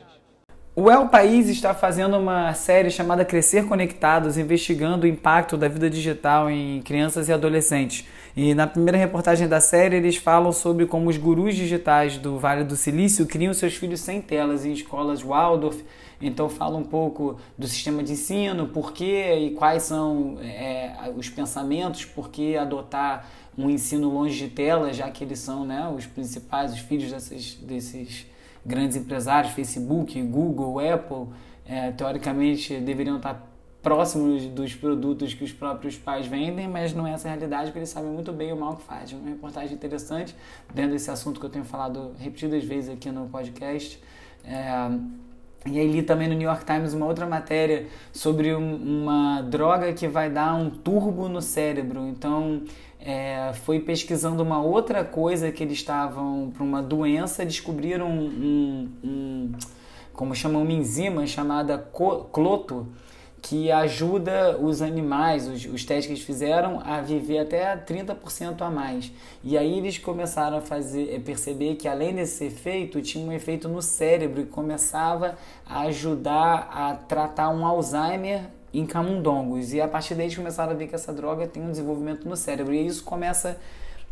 O 0.74 0.90
El 0.90 1.08
País 1.08 1.48
está 1.48 1.74
fazendo 1.74 2.16
uma 2.16 2.54
série 2.54 2.90
chamada 2.90 3.24
Crescer 3.24 3.66
Conectados, 3.66 4.38
investigando 4.38 5.04
o 5.04 5.08
impacto 5.08 5.56
da 5.56 5.66
vida 5.66 5.90
digital 5.90 6.48
em 6.48 6.80
crianças 6.82 7.28
e 7.28 7.32
adolescentes. 7.32 8.06
E 8.36 8.54
na 8.54 8.66
primeira 8.66 8.96
reportagem 8.96 9.48
da 9.48 9.60
série, 9.60 9.96
eles 9.96 10.16
falam 10.16 10.52
sobre 10.52 10.86
como 10.86 11.10
os 11.10 11.16
gurus 11.16 11.56
digitais 11.56 12.16
do 12.16 12.38
Vale 12.38 12.62
do 12.62 12.76
Silício 12.76 13.26
criam 13.26 13.52
seus 13.52 13.74
filhos 13.74 14.00
sem 14.00 14.22
telas 14.22 14.64
em 14.64 14.72
escolas 14.72 15.20
Waldorf. 15.20 15.82
Então, 16.20 16.48
fala 16.48 16.76
um 16.76 16.84
pouco 16.84 17.38
do 17.56 17.66
sistema 17.66 18.02
de 18.02 18.12
ensino, 18.12 18.68
por 18.68 18.92
que 18.92 19.34
e 19.34 19.50
quais 19.50 19.82
são 19.82 20.38
é, 20.40 20.92
os 21.16 21.28
pensamentos, 21.28 22.04
por 22.04 22.28
que 22.28 22.56
adotar 22.56 23.28
um 23.56 23.68
ensino 23.68 24.08
longe 24.08 24.38
de 24.38 24.48
telas, 24.48 24.96
já 24.96 25.10
que 25.10 25.24
eles 25.24 25.40
são 25.40 25.64
né, 25.64 25.92
os 25.96 26.06
principais, 26.06 26.72
os 26.72 26.78
filhos 26.78 27.10
desses, 27.10 27.54
desses 27.54 28.26
grandes 28.68 28.96
empresários, 28.96 29.52
Facebook, 29.54 30.20
Google, 30.22 30.78
Apple, 30.78 31.34
é, 31.66 31.90
teoricamente 31.90 32.78
deveriam 32.78 33.16
estar 33.16 33.46
próximos 33.82 34.44
dos 34.46 34.74
produtos 34.74 35.32
que 35.32 35.42
os 35.42 35.52
próprios 35.52 35.96
pais 35.96 36.26
vendem, 36.26 36.68
mas 36.68 36.92
não 36.92 37.06
é 37.06 37.12
essa 37.12 37.28
a 37.28 37.30
realidade, 37.30 37.66
porque 37.66 37.78
eles 37.78 37.88
sabem 37.88 38.10
muito 38.10 38.32
bem 38.32 38.52
o 38.52 38.56
mal 38.56 38.76
que 38.76 38.82
faz. 38.82 39.12
Uma 39.12 39.30
reportagem 39.30 39.74
interessante 39.74 40.36
dentro 40.74 40.92
desse 40.92 41.10
assunto 41.10 41.40
que 41.40 41.46
eu 41.46 41.50
tenho 41.50 41.64
falado 41.64 42.12
repetidas 42.18 42.62
vezes 42.64 42.90
aqui 42.90 43.10
no 43.10 43.26
podcast. 43.28 44.00
É, 44.44 44.90
e 45.70 45.78
aí 45.78 45.90
li 45.90 46.02
também 46.02 46.28
no 46.28 46.34
New 46.34 46.48
York 46.48 46.64
Times 46.64 46.94
uma 46.94 47.06
outra 47.06 47.26
matéria 47.26 47.86
sobre 48.12 48.54
um, 48.54 48.76
uma 48.76 49.42
droga 49.42 49.92
que 49.92 50.08
vai 50.08 50.30
dar 50.30 50.54
um 50.54 50.70
turbo 50.70 51.28
no 51.28 51.40
cérebro. 51.40 52.06
Então, 52.08 52.62
é, 53.00 53.52
foi 53.64 53.80
pesquisando 53.80 54.42
uma 54.42 54.60
outra 54.60 55.04
coisa 55.04 55.52
que 55.52 55.62
eles 55.62 55.78
estavam 55.78 56.50
para 56.52 56.62
uma 56.62 56.82
doença, 56.82 57.44
descobriram 57.44 58.08
um, 58.10 58.26
um, 58.26 58.88
um 59.04 59.52
como 60.12 60.34
chamam, 60.34 60.62
uma 60.62 60.72
enzima 60.72 61.26
chamada 61.26 61.78
cloto, 61.78 62.88
que 63.40 63.70
ajuda 63.70 64.58
os 64.58 64.82
animais, 64.82 65.46
os, 65.46 65.64
os 65.64 65.84
testes 65.84 66.06
que 66.06 66.12
eles 66.12 66.24
fizeram, 66.24 66.80
a 66.84 67.00
viver 67.00 67.38
até 67.38 67.76
30% 67.76 68.62
a 68.62 68.70
mais. 68.70 69.12
E 69.42 69.56
aí 69.56 69.78
eles 69.78 69.98
começaram 69.98 70.58
a 70.58 70.60
fazer, 70.60 71.14
é, 71.14 71.18
perceber 71.18 71.76
que 71.76 71.86
além 71.86 72.14
desse 72.14 72.44
efeito, 72.44 73.00
tinha 73.00 73.24
um 73.24 73.32
efeito 73.32 73.68
no 73.68 73.80
cérebro 73.80 74.40
e 74.40 74.46
começava 74.46 75.36
a 75.66 75.82
ajudar 75.82 76.68
a 76.72 76.94
tratar 76.94 77.50
um 77.50 77.64
Alzheimer 77.64 78.42
em 78.72 78.84
camundongos. 78.84 79.72
E 79.72 79.80
a 79.80 79.88
partir 79.88 80.14
daí 80.14 80.26
eles 80.26 80.36
começaram 80.36 80.72
a 80.72 80.74
ver 80.74 80.88
que 80.88 80.94
essa 80.94 81.12
droga 81.12 81.46
tem 81.46 81.62
um 81.62 81.70
desenvolvimento 81.70 82.28
no 82.28 82.36
cérebro. 82.36 82.74
E 82.74 82.86
isso 82.86 83.04
começa 83.04 83.58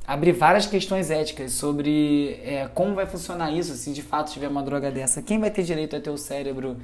abrir 0.06 0.32
várias 0.32 0.66
questões 0.66 1.10
éticas 1.10 1.52
sobre 1.52 2.40
é, 2.44 2.68
como 2.72 2.94
vai 2.94 3.06
funcionar 3.06 3.50
isso 3.50 3.74
se 3.74 3.92
de 3.92 4.02
fato 4.02 4.32
tiver 4.32 4.48
uma 4.48 4.62
droga 4.62 4.90
dessa. 4.90 5.20
Quem 5.20 5.40
vai 5.40 5.50
ter 5.50 5.64
direito 5.64 5.96
a 5.96 6.00
ter 6.00 6.10
o 6.10 6.16
cérebro 6.16 6.76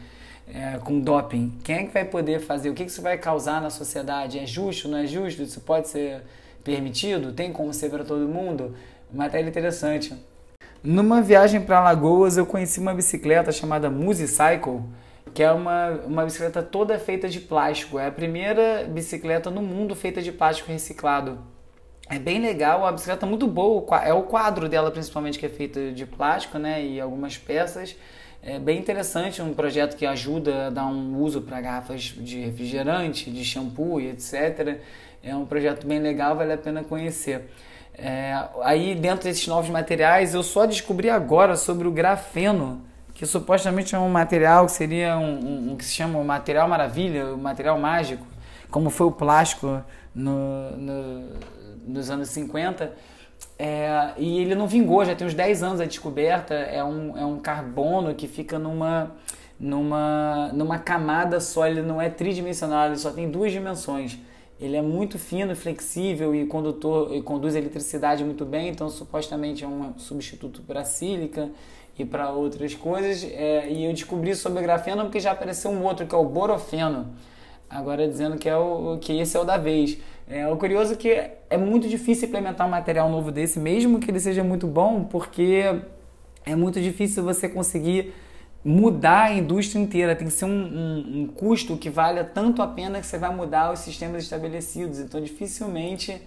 é, 0.52 0.78
com 0.78 0.98
doping? 1.00 1.52
Quem 1.62 1.76
é 1.76 1.84
que 1.84 1.92
vai 1.92 2.04
poder 2.04 2.40
fazer? 2.40 2.68
O 2.70 2.74
que 2.74 2.82
isso 2.82 3.00
vai 3.00 3.16
causar 3.16 3.60
na 3.60 3.70
sociedade? 3.70 4.38
É 4.38 4.46
justo? 4.46 4.88
Não 4.88 4.98
é 4.98 5.06
justo? 5.06 5.42
Isso 5.42 5.60
pode 5.60 5.88
ser 5.88 6.22
permitido? 6.64 7.32
Tem 7.32 7.52
como 7.52 7.72
ser 7.72 7.90
para 7.90 8.04
todo 8.04 8.26
mundo? 8.26 8.74
Matéria 9.12 9.48
interessante. 9.48 10.14
Numa 10.82 11.22
viagem 11.22 11.60
para 11.60 11.78
Alagoas, 11.78 12.36
eu 12.36 12.44
conheci 12.44 12.80
uma 12.80 12.92
bicicleta 12.92 13.52
chamada 13.52 13.88
Musicycle, 13.88 14.80
que 15.32 15.40
é 15.40 15.52
uma, 15.52 15.90
uma 16.06 16.24
bicicleta 16.24 16.60
toda 16.60 16.98
feita 16.98 17.28
de 17.28 17.38
plástico. 17.38 18.00
É 18.00 18.08
a 18.08 18.10
primeira 18.10 18.84
bicicleta 18.88 19.48
no 19.48 19.62
mundo 19.62 19.94
feita 19.94 20.20
de 20.20 20.32
plástico 20.32 20.72
reciclado. 20.72 21.51
É 22.08 22.18
bem 22.18 22.40
legal, 22.40 22.84
a 22.84 22.92
bicicleta 22.92 23.24
é 23.24 23.28
muito 23.28 23.46
boa, 23.46 23.84
é 24.04 24.12
o 24.12 24.22
quadro 24.22 24.68
dela 24.68 24.90
principalmente 24.90 25.38
que 25.38 25.46
é 25.46 25.48
feito 25.48 25.92
de 25.92 26.04
plástico, 26.04 26.58
né, 26.58 26.84
e 26.84 27.00
algumas 27.00 27.38
peças. 27.38 27.96
É 28.42 28.58
bem 28.58 28.78
interessante, 28.78 29.40
um 29.40 29.54
projeto 29.54 29.96
que 29.96 30.04
ajuda 30.04 30.66
a 30.66 30.70
dar 30.70 30.86
um 30.86 31.16
uso 31.18 31.42
para 31.42 31.60
garrafas 31.60 32.02
de 32.02 32.40
refrigerante, 32.40 33.30
de 33.30 33.44
shampoo 33.44 34.00
e 34.00 34.08
etc. 34.08 34.80
É 35.22 35.34
um 35.34 35.46
projeto 35.46 35.86
bem 35.86 36.00
legal, 36.00 36.34
vale 36.34 36.52
a 36.52 36.58
pena 36.58 36.82
conhecer. 36.82 37.48
É, 37.94 38.36
aí 38.62 38.96
dentro 38.96 39.24
desses 39.24 39.46
novos 39.46 39.70
materiais, 39.70 40.34
eu 40.34 40.42
só 40.42 40.66
descobri 40.66 41.08
agora 41.08 41.56
sobre 41.56 41.86
o 41.86 41.92
grafeno, 41.92 42.82
que 43.14 43.24
supostamente 43.24 43.94
é 43.94 43.98
um 43.98 44.08
material 44.08 44.66
que 44.66 44.72
seria 44.72 45.16
um, 45.16 45.38
um, 45.38 45.72
um 45.72 45.76
que 45.76 45.84
se 45.84 45.92
chama 45.92 46.18
o 46.18 46.24
material 46.24 46.66
maravilha, 46.66 47.26
o 47.26 47.38
material 47.38 47.78
mágico, 47.78 48.26
como 48.70 48.90
foi 48.90 49.06
o 49.06 49.12
plástico 49.12 49.84
no, 50.12 50.70
no, 50.76 51.28
nos 51.86 52.10
anos 52.10 52.28
50. 52.28 52.92
É, 53.58 54.12
e 54.16 54.40
ele 54.40 54.54
não 54.54 54.66
vingou, 54.66 55.04
já 55.04 55.14
tem 55.14 55.26
uns 55.26 55.34
10 55.34 55.62
anos 55.62 55.80
a 55.80 55.84
descoberta. 55.84 56.54
É 56.54 56.82
um, 56.82 57.16
é 57.16 57.24
um 57.24 57.38
carbono 57.38 58.14
que 58.14 58.26
fica 58.26 58.58
numa, 58.58 59.12
numa, 59.58 60.50
numa 60.52 60.78
camada 60.78 61.40
só, 61.40 61.66
ele 61.66 61.82
não 61.82 62.00
é 62.00 62.10
tridimensional, 62.10 62.86
ele 62.86 62.98
só 62.98 63.10
tem 63.10 63.30
duas 63.30 63.52
dimensões. 63.52 64.18
Ele 64.60 64.76
é 64.76 64.82
muito 64.82 65.18
fino, 65.18 65.56
flexível 65.56 66.34
e 66.34 66.46
condutor 66.46 67.12
e 67.12 67.20
conduz 67.20 67.56
eletricidade 67.56 68.24
muito 68.24 68.44
bem, 68.44 68.68
então 68.68 68.88
supostamente 68.88 69.64
é 69.64 69.66
um 69.66 69.98
substituto 69.98 70.62
para 70.62 70.82
a 70.82 70.84
sílica 70.84 71.50
e 71.98 72.04
para 72.04 72.30
outras 72.30 72.74
coisas. 72.74 73.24
É, 73.24 73.68
e 73.68 73.84
eu 73.84 73.92
descobri 73.92 74.34
sobre 74.36 74.60
o 74.60 74.62
grafeno 74.62 75.02
porque 75.02 75.18
já 75.18 75.32
apareceu 75.32 75.70
um 75.70 75.82
outro 75.82 76.06
que 76.06 76.14
é 76.14 76.18
o 76.18 76.24
borofeno. 76.24 77.12
Agora 77.72 78.06
dizendo 78.06 78.36
que, 78.36 78.48
é 78.48 78.56
o, 78.56 78.98
que 79.00 79.18
esse 79.18 79.34
é 79.34 79.40
o 79.40 79.44
da 79.44 79.56
vez. 79.56 79.96
É, 80.28 80.46
o 80.46 80.56
curioso 80.58 80.92
é 80.92 80.96
que 80.96 81.08
é 81.48 81.56
muito 81.56 81.88
difícil 81.88 82.28
implementar 82.28 82.66
um 82.66 82.70
material 82.70 83.08
novo 83.08 83.32
desse, 83.32 83.58
mesmo 83.58 83.98
que 83.98 84.10
ele 84.10 84.20
seja 84.20 84.44
muito 84.44 84.66
bom, 84.66 85.04
porque 85.04 85.80
é 86.44 86.54
muito 86.54 86.80
difícil 86.80 87.24
você 87.24 87.48
conseguir 87.48 88.12
mudar 88.62 89.22
a 89.22 89.32
indústria 89.32 89.80
inteira. 89.80 90.14
Tem 90.14 90.26
que 90.26 90.32
ser 90.34 90.44
um, 90.44 90.50
um, 90.50 91.22
um 91.22 91.26
custo 91.28 91.76
que 91.78 91.88
valha 91.88 92.22
tanto 92.22 92.60
a 92.60 92.66
pena 92.66 93.00
que 93.00 93.06
você 93.06 93.16
vai 93.16 93.34
mudar 93.34 93.72
os 93.72 93.78
sistemas 93.78 94.22
estabelecidos. 94.22 95.00
Então, 95.00 95.18
dificilmente 95.18 96.20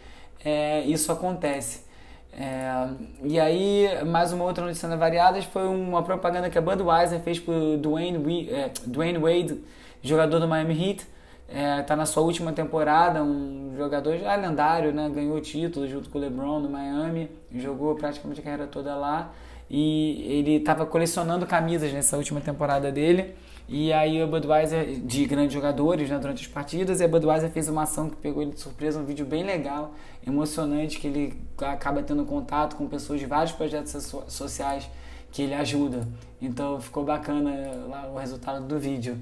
é, 0.44 0.82
isso 0.82 1.12
acontece. 1.12 1.86
É, 2.34 2.90
e 3.24 3.40
aí, 3.40 4.04
mais 4.04 4.34
uma 4.34 4.44
outra 4.46 4.66
notícia 4.66 4.90
na 4.90 4.96
Variadas 4.96 5.46
foi 5.46 5.68
uma 5.68 6.02
propaganda 6.02 6.50
que 6.50 6.58
a 6.58 6.62
Budweiser 6.62 7.20
fez 7.20 7.40
por 7.40 7.78
Dwayne, 7.78 8.50
é, 8.50 8.72
Dwayne 8.86 9.20
Wade, 9.20 9.64
jogador 10.02 10.40
do 10.40 10.48
Miami 10.48 10.90
Heat. 10.90 11.15
É, 11.48 11.96
na 11.96 12.06
sua 12.06 12.24
última 12.24 12.52
temporada, 12.52 13.24
um 13.24 13.74
jogador 13.78 14.18
já 14.18 14.36
lendário, 14.36 14.92
né? 14.92 15.10
ganhou 15.14 15.40
título 15.40 15.88
junto 15.88 16.10
com 16.10 16.18
o 16.18 16.22
LeBron 16.22 16.60
no 16.60 16.70
Miami, 16.70 17.30
jogou 17.54 17.96
praticamente 17.96 18.42
a 18.42 18.44
carreira 18.44 18.68
toda 18.68 18.96
lá. 18.96 19.32
E 19.70 20.26
ele 20.28 20.56
estava 20.58 20.86
colecionando 20.86 21.46
camisas 21.46 21.92
nessa 21.92 22.18
última 22.18 22.40
temporada 22.40 22.92
dele. 22.92 23.36
E 23.68 23.92
aí 23.92 24.22
o 24.22 24.28
Budweiser, 24.28 25.00
de 25.02 25.26
grandes 25.26 25.54
jogadores 25.54 26.08
né, 26.08 26.20
durante 26.20 26.42
as 26.42 26.48
partidas, 26.48 27.00
e 27.00 27.04
a 27.04 27.08
Budweiser 27.08 27.50
fez 27.50 27.68
uma 27.68 27.84
ação 27.84 28.10
que 28.10 28.16
pegou 28.18 28.44
ele 28.44 28.52
de 28.52 28.60
surpresa, 28.60 29.00
um 29.00 29.06
vídeo 29.06 29.26
bem 29.26 29.44
legal, 29.44 29.96
emocionante, 30.26 31.00
que 31.00 31.08
ele 31.08 31.42
acaba 31.60 32.04
tendo 32.04 32.24
contato 32.26 32.76
com 32.76 32.88
pessoas 32.88 33.20
de 33.20 33.26
vários 33.26 33.54
projetos 33.54 33.92
sociais 34.28 34.88
que 35.32 35.42
ele 35.42 35.56
ajuda. 35.56 36.08
Então 36.40 36.80
ficou 36.80 37.04
bacana 37.04 37.52
lá 37.90 38.08
o 38.08 38.18
resultado 38.18 38.66
do 38.66 38.80
vídeo. 38.80 39.18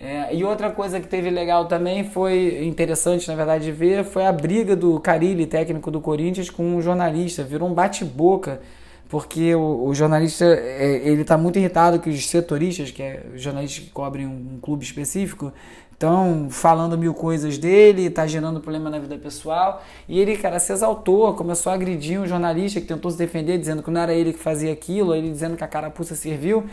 É, 0.00 0.34
e 0.34 0.44
outra 0.44 0.70
coisa 0.70 1.00
que 1.00 1.06
teve 1.06 1.30
legal 1.30 1.66
também 1.66 2.04
foi 2.04 2.64
interessante, 2.64 3.28
na 3.28 3.34
verdade, 3.34 3.64
de 3.64 3.72
ver 3.72 4.04
foi 4.04 4.26
a 4.26 4.32
briga 4.32 4.74
do 4.74 4.98
Carilli, 4.98 5.46
técnico 5.46 5.90
do 5.90 6.00
Corinthians, 6.00 6.50
com 6.50 6.76
um 6.76 6.82
jornalista. 6.82 7.42
Virou 7.42 7.68
um 7.68 7.74
bate-boca 7.74 8.60
porque 9.08 9.54
o, 9.54 9.86
o 9.86 9.94
jornalista 9.94 10.44
é, 10.44 11.08
ele 11.08 11.22
está 11.22 11.38
muito 11.38 11.58
irritado 11.58 12.00
que 12.00 12.10
os 12.10 12.26
setoristas, 12.26 12.90
que 12.90 13.02
é 13.02 13.24
os 13.34 13.40
jornalistas 13.40 13.84
que 13.84 13.90
cobrem 13.90 14.26
um, 14.26 14.54
um 14.54 14.58
clube 14.60 14.84
específico, 14.84 15.52
estão 15.92 16.48
falando 16.50 16.98
mil 16.98 17.14
coisas 17.14 17.56
dele, 17.56 18.06
está 18.06 18.26
gerando 18.26 18.60
problema 18.60 18.90
na 18.90 18.98
vida 18.98 19.16
pessoal. 19.16 19.82
E 20.08 20.18
ele, 20.18 20.36
cara, 20.36 20.58
se 20.58 20.72
exaltou, 20.72 21.32
começou 21.34 21.70
a 21.70 21.74
agredir 21.76 22.20
um 22.20 22.26
jornalista 22.26 22.80
que 22.80 22.86
tentou 22.86 23.10
se 23.10 23.16
defender, 23.16 23.58
dizendo 23.58 23.82
que 23.82 23.90
não 23.90 24.00
era 24.00 24.12
ele 24.12 24.32
que 24.32 24.38
fazia 24.38 24.72
aquilo, 24.72 25.14
ele 25.14 25.30
dizendo 25.30 25.56
que 25.56 25.64
a 25.64 25.68
carapuça 25.68 26.14
serviu. 26.14 26.64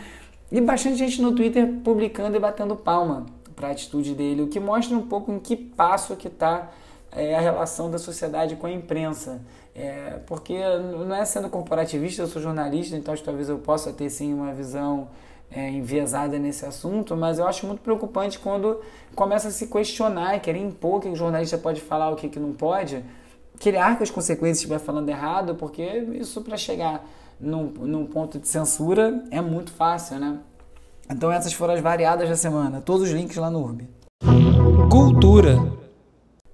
E 0.52 0.60
bastante 0.60 0.96
gente 0.96 1.22
no 1.22 1.34
Twitter 1.34 1.66
publicando 1.82 2.36
e 2.36 2.38
batendo 2.38 2.76
palma 2.76 3.24
para 3.56 3.68
a 3.68 3.70
atitude 3.70 4.14
dele, 4.14 4.42
o 4.42 4.48
que 4.48 4.60
mostra 4.60 4.94
um 4.94 5.06
pouco 5.06 5.32
em 5.32 5.38
que 5.38 5.56
passo 5.56 6.14
que 6.14 6.28
está 6.28 6.70
é 7.10 7.34
a 7.34 7.40
relação 7.40 7.90
da 7.90 7.98
sociedade 7.98 8.56
com 8.56 8.66
a 8.66 8.70
imprensa. 8.70 9.40
É, 9.74 10.18
porque 10.26 10.58
não 11.06 11.16
é 11.16 11.24
sendo 11.24 11.48
corporativista, 11.48 12.20
eu 12.20 12.26
sou 12.26 12.42
jornalista, 12.42 12.94
então 12.94 13.14
talvez 13.16 13.48
eu 13.48 13.60
possa 13.60 13.94
ter 13.94 14.10
sim 14.10 14.34
uma 14.34 14.52
visão 14.52 15.08
é, 15.50 15.70
enviesada 15.70 16.38
nesse 16.38 16.66
assunto, 16.66 17.16
mas 17.16 17.38
eu 17.38 17.46
acho 17.48 17.66
muito 17.66 17.80
preocupante 17.80 18.38
quando 18.38 18.78
começa 19.14 19.48
a 19.48 19.50
se 19.50 19.68
questionar 19.68 20.38
querer 20.40 20.60
impor 20.60 21.00
que 21.00 21.08
o 21.08 21.16
jornalista 21.16 21.56
pode 21.56 21.80
falar 21.80 22.10
o 22.10 22.16
que, 22.16 22.28
que 22.28 22.38
não 22.38 22.52
pode, 22.52 23.02
que 23.58 23.74
as 23.74 24.10
consequências 24.10 24.58
estiver 24.58 24.78
falando 24.78 25.08
errado, 25.08 25.54
porque 25.54 25.82
isso 26.12 26.42
para 26.42 26.58
chegar 26.58 27.02
num, 27.42 27.64
num 27.64 28.06
ponto 28.06 28.38
de 28.38 28.46
censura 28.46 29.22
é 29.30 29.40
muito 29.40 29.72
fácil, 29.72 30.18
né? 30.18 30.38
Então 31.10 31.30
essas 31.30 31.52
foram 31.52 31.74
as 31.74 31.80
variadas 31.80 32.28
da 32.28 32.36
semana, 32.36 32.80
todos 32.80 33.08
os 33.08 33.10
links 33.12 33.36
lá 33.36 33.50
no 33.50 33.62
URB. 33.64 33.88
Cultura. 34.90 35.72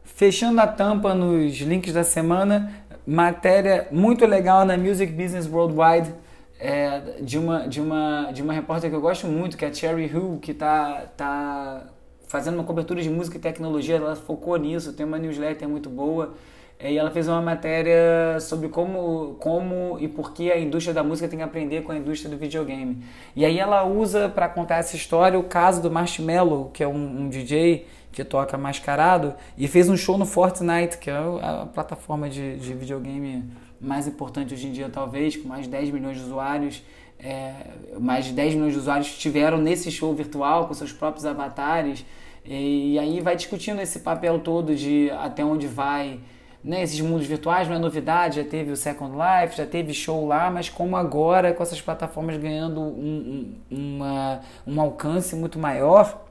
Fechando 0.03 0.61
a 0.61 0.67
tampa 0.67 1.15
nos 1.15 1.59
links 1.59 1.93
da 1.93 2.03
semana, 2.03 2.73
matéria 3.07 3.87
muito 3.93 4.27
legal 4.27 4.65
na 4.65 4.77
Music 4.77 5.13
Business 5.13 5.47
Worldwide 5.47 6.13
é, 6.59 7.21
de, 7.21 7.39
uma, 7.39 7.69
de, 7.69 7.81
uma, 7.81 8.33
de 8.33 8.43
uma 8.43 8.53
repórter 8.53 8.91
que 8.91 8.97
eu 8.97 9.01
gosto 9.01 9.27
muito, 9.27 9.57
que 9.57 9.65
é 9.65 9.69
a 9.69 9.73
Cherry 9.73 10.07
Hu, 10.07 10.39
que 10.41 10.51
está 10.51 11.07
tá 11.17 11.87
fazendo 12.27 12.55
uma 12.55 12.65
cobertura 12.65 13.01
de 13.01 13.09
música 13.09 13.37
e 13.37 13.41
tecnologia, 13.41 13.97
ela 13.97 14.17
focou 14.17 14.57
nisso, 14.57 14.93
tem 14.93 15.07
uma 15.07 15.19
newsletter 15.19 15.69
muito 15.69 15.89
boa. 15.89 16.35
E 16.81 16.97
ela 16.97 17.11
fez 17.11 17.27
uma 17.27 17.43
matéria 17.43 18.39
sobre 18.39 18.69
como, 18.69 19.35
como 19.41 19.99
e 19.99 20.07
por 20.07 20.33
que 20.33 20.53
a 20.53 20.59
indústria 20.59 20.95
da 20.95 21.03
música 21.03 21.27
tem 21.27 21.41
que 21.41 21.45
aprender 21.45 21.83
com 21.83 21.91
a 21.91 21.97
indústria 21.97 22.31
do 22.31 22.39
videogame. 22.39 23.03
E 23.35 23.45
aí 23.45 23.59
ela 23.59 23.85
usa 23.85 24.29
para 24.29 24.49
contar 24.49 24.77
essa 24.77 24.95
história 24.95 25.37
o 25.37 25.43
caso 25.43 25.83
do 25.83 25.91
Marshmello, 25.91 26.71
que 26.73 26.85
é 26.85 26.87
um, 26.87 27.23
um, 27.23 27.29
DJ 27.29 27.85
que 28.13 28.23
toca 28.23 28.57
mascarado, 28.57 29.35
e 29.57 29.67
fez 29.67 29.89
um 29.89 29.97
show 29.97 30.17
no 30.17 30.25
Fortnite, 30.25 30.99
que 30.99 31.11
é 31.11 31.17
a 31.17 31.67
plataforma 31.67 32.29
de, 32.29 32.57
de 32.59 32.73
videogame 32.75 33.45
mais 33.81 34.07
importante 34.07 34.55
hoje 34.55 34.69
em 34.69 34.73
dia, 34.73 34.89
talvez, 34.89 35.37
com 35.37 35.49
mais 35.49 35.65
de 35.65 35.71
10 35.71 35.91
milhões 35.91 36.17
de 36.17 36.23
usuários. 36.23 36.83
É, 37.19 37.55
mais 37.99 38.27
de 38.27 38.33
10 38.33 38.55
milhões 38.55 38.73
de 38.75 38.79
usuários 38.79 39.09
estiveram 39.09 39.59
nesse 39.59 39.91
show 39.91 40.15
virtual 40.15 40.69
com 40.69 40.75
seus 40.75 40.93
próprios 40.93 41.27
avatares. 41.27 42.05
E, 42.45 42.93
e 42.93 42.99
aí 43.01 43.21
vai 43.21 43.35
discutindo 43.35 43.81
esse 43.81 43.99
papel 43.99 44.39
todo 44.39 44.77
de 44.77 45.11
até 45.19 45.45
onde 45.45 45.67
vai 45.67 46.21
né, 46.69 46.83
esses 46.83 47.01
mundos 47.01 47.27
virtuais, 47.27 47.67
não 47.67 47.77
é 47.77 47.79
novidade, 47.79 48.43
já 48.43 48.45
teve 48.45 48.71
o 48.71 48.77
Second 48.77 49.17
Life, 49.17 49.57
já 49.57 49.65
teve 49.65 49.95
show 49.95 50.27
lá, 50.27 50.51
mas 50.51 50.69
como 50.69 50.99
agora 50.99 51.55
com 51.55 51.63
essas 51.63 51.81
plataformas 51.81 52.37
ganhando 52.37 52.79
um, 52.79 53.57
um, 53.71 53.75
uma, 53.97 54.41
um 54.67 54.79
alcance 54.79 55.35
muito 55.35 55.59
maior, 55.59 56.27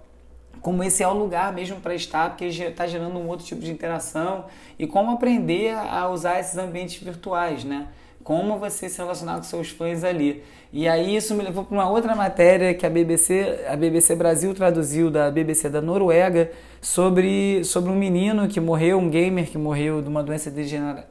como 0.62 0.84
esse 0.84 1.01
é 1.01 1.08
o 1.08 1.13
lugar 1.13 1.51
mesmo 1.51 1.82
para 1.82 1.96
estar, 1.96 2.29
porque 2.29 2.46
está 2.46 2.86
gerando 2.86 3.17
um 3.17 3.27
outro 3.27 3.48
tipo 3.48 3.62
de 3.62 3.72
interação 3.72 4.46
e 4.77 4.86
como 4.86 5.10
aprender 5.10 5.74
a 5.74 6.08
usar 6.08 6.39
esses 6.39 6.56
ambientes 6.56 7.01
virtuais, 7.01 7.63
né? 7.63 7.88
Como 8.24 8.60
você 8.60 8.89
se 8.89 9.00
relacionar 9.00 9.38
com 9.38 9.44
seus 9.44 9.72
fãs 9.72 10.03
ali. 10.03 10.44
E 10.72 10.88
aí 10.88 11.15
isso 11.15 11.34
me 11.34 11.44
levou 11.44 11.63
para 11.63 11.74
uma 11.74 11.89
outra 11.89 12.13
matéria 12.13 12.75
que 12.75 12.86
a 12.86 12.89
BBC, 12.91 13.65
a 13.67 13.75
BBC 13.75 14.15
Brasil 14.15 14.53
traduziu 14.53 15.10
da 15.10 15.32
BBC 15.32 15.67
da 15.67 15.82
Noruega 15.82 16.51
sobre, 16.88 17.65
sobre 17.65 17.91
um 17.91 17.96
menino 17.96 18.48
que 18.48 18.62
morreu, 18.62 18.98
um 18.98 19.10
gamer 19.10 19.46
que 19.50 19.58
morreu 19.58 20.01
de 20.01 20.08
uma 20.08 20.24
doença 20.24 20.50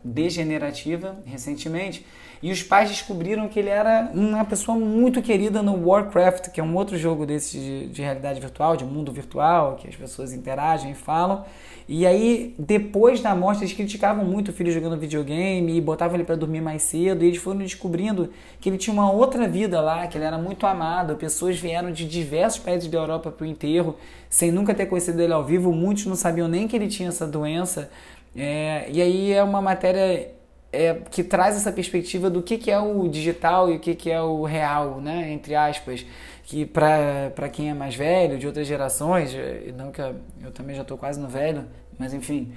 degenerativa 0.03 1.17
recentemente 1.27 2.05
e 2.43 2.53
os 2.53 2.63
pais 2.63 2.91
descobriram 2.91 3.49
que 3.49 3.59
ele 3.59 3.69
era 3.69 4.11
uma 4.15 4.45
pessoa 4.45 4.79
muito 4.79 5.23
querida 5.23 5.63
no 5.63 5.89
Warcraft, 5.89 6.51
que 6.51 6.61
é 6.61 6.65
um 6.65 6.75
outro 6.75 6.97
jogo 6.97 7.25
desse 7.25 7.59
de, 7.59 7.87
de 7.89 8.03
realidade 8.03 8.41
virtual, 8.41 8.77
de 8.77 8.85
mundo 8.85 9.11
virtual, 9.11 9.77
que 9.77 9.89
as 9.89 9.97
pessoas 9.97 10.33
interagem 10.33 10.93
e 10.93 10.95
falam. 10.95 11.45
E 11.89 12.05
aí, 12.05 12.55
depois 12.59 13.21
da 13.21 13.35
morte, 13.35 13.63
eles 13.63 13.73
criticavam 13.73 14.25
muito 14.25 14.51
o 14.51 14.53
filho 14.53 14.73
jogando 14.73 14.99
videogame 14.99 15.77
e 15.77 15.81
botavam 15.81 16.17
ele 16.17 16.25
para 16.25 16.35
dormir 16.35 16.61
mais 16.61 16.83
cedo. 16.83 17.25
E 17.25 17.29
eles 17.29 17.39
foram 17.39 17.59
descobrindo 17.59 18.31
que 18.61 18.69
ele 18.69 18.77
tinha 18.77 18.93
uma 18.93 19.11
outra 19.11 19.49
vida 19.49 19.81
lá, 19.81 20.07
que 20.07 20.19
ele 20.19 20.25
era 20.25 20.37
muito 20.37 20.67
amado. 20.67 21.15
Pessoas 21.17 21.59
vieram 21.59 21.93
de 21.93 22.05
diversos 22.05 22.59
países 22.59 22.89
da 22.89 22.99
Europa 22.99 23.31
para 23.31 23.45
o 23.45 23.47
enterro, 23.47 23.97
sem 24.37 24.53
nunca 24.53 24.75
ter 24.75 24.85
conhecido 24.85 25.23
ele 25.23 25.33
ao 25.33 25.43
vivo. 25.43 25.73
Muitos 25.73 26.05
não 26.05 26.15
sabiam 26.15 26.47
nem 26.47 26.69
que 26.69 26.77
ele 26.77 26.89
tinha 26.89 27.09
essa 27.09 27.27
doença. 27.27 27.89
É, 28.37 28.87
e 28.93 29.01
aí 29.01 29.33
é 29.33 29.43
uma 29.43 29.63
matéria 29.63 30.31
é, 30.71 30.93
que 31.11 31.25
traz 31.25 31.57
essa 31.57 31.73
perspectiva 31.73 32.29
do 32.29 32.43
que, 32.43 32.59
que 32.59 32.71
é 32.71 32.79
o 32.79 33.09
digital 33.09 33.73
e 33.73 33.77
o 33.77 33.81
que, 33.81 33.95
que 33.95 34.11
é 34.11 34.21
o 34.21 34.45
real, 34.45 35.01
né? 35.01 35.33
entre 35.33 35.55
aspas. 35.55 36.05
Que 36.45 36.67
para 36.67 37.49
quem 37.51 37.71
é 37.71 37.75
mais 37.75 37.95
velho, 37.95 38.37
de 38.39 38.47
outras 38.47 38.67
gerações, 38.67 39.35
não 39.75 39.91
que 39.91 40.03
eu, 40.03 40.15
eu 40.45 40.51
também 40.51 40.77
já 40.77 40.83
estou 40.83 40.99
quase 40.99 41.19
no 41.19 41.29
velho, 41.29 41.65
mas 41.99 42.13
enfim, 42.13 42.53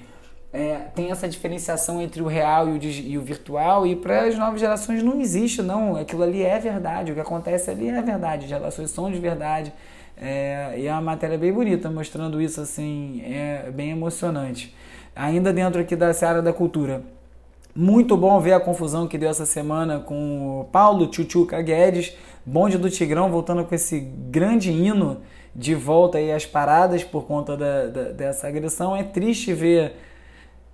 é, 0.52 0.76
tem 0.94 1.10
essa 1.12 1.30
diferenciação 1.30 2.02
entre 2.02 2.22
o 2.22 2.28
real 2.28 2.68
e 2.68 2.72
o, 2.72 2.84
e 2.84 3.18
o 3.18 3.22
virtual, 3.22 3.88
e 3.88 3.96
para 3.96 4.26
as 4.26 4.38
novas 4.38 4.60
gerações 4.60 5.02
não 5.02 5.22
existe, 5.22 5.62
não. 5.62 5.96
Aquilo 5.96 6.24
ali 6.24 6.44
é 6.44 6.60
verdade, 6.60 7.14
o 7.14 7.16
que 7.16 7.22
acontece 7.22 7.72
ali 7.72 7.88
é 7.88 8.02
verdade, 8.02 8.44
as 8.44 8.52
relações 8.52 8.92
são 8.92 9.10
de 9.10 9.18
verdade. 9.18 9.74
É, 10.20 10.76
e 10.78 10.88
é 10.88 10.92
uma 10.92 11.02
matéria 11.02 11.38
bem 11.38 11.52
bonita, 11.52 11.90
mostrando 11.90 12.42
isso 12.42 12.60
assim, 12.60 13.22
é 13.24 13.72
bem 13.72 13.92
emocionante. 13.92 14.76
Ainda 15.16 15.54
dentro 15.54 15.80
aqui 15.80 15.96
da 15.96 16.14
seara 16.14 16.42
da 16.42 16.52
cultura. 16.52 17.02
Muito 17.74 18.18
bom 18.18 18.40
ver 18.40 18.54
a 18.54 18.60
confusão 18.60 19.08
que 19.08 19.18
deu 19.18 19.30
essa 19.30 19.46
semana 19.46 20.00
com 20.00 20.60
o 20.60 20.66
Paulo 20.66 21.08
Tchutchuca 21.08 21.62
Guedes, 21.62 22.18
bonde 22.46 22.78
do 22.78 22.90
Tigrão, 22.90 23.32
voltando 23.32 23.64
com 23.64 23.74
esse 23.74 24.00
grande 24.00 24.72
hino 24.72 25.22
de 25.56 25.74
volta 25.76 26.18
aí 26.18 26.32
às 26.32 26.46
paradas 26.46 27.04
por 27.04 27.26
conta 27.26 27.56
da, 27.56 27.88
da, 27.88 28.04
dessa 28.12 28.48
agressão. 28.48 28.96
É 28.96 29.04
triste 29.04 29.54
ver 29.54 29.94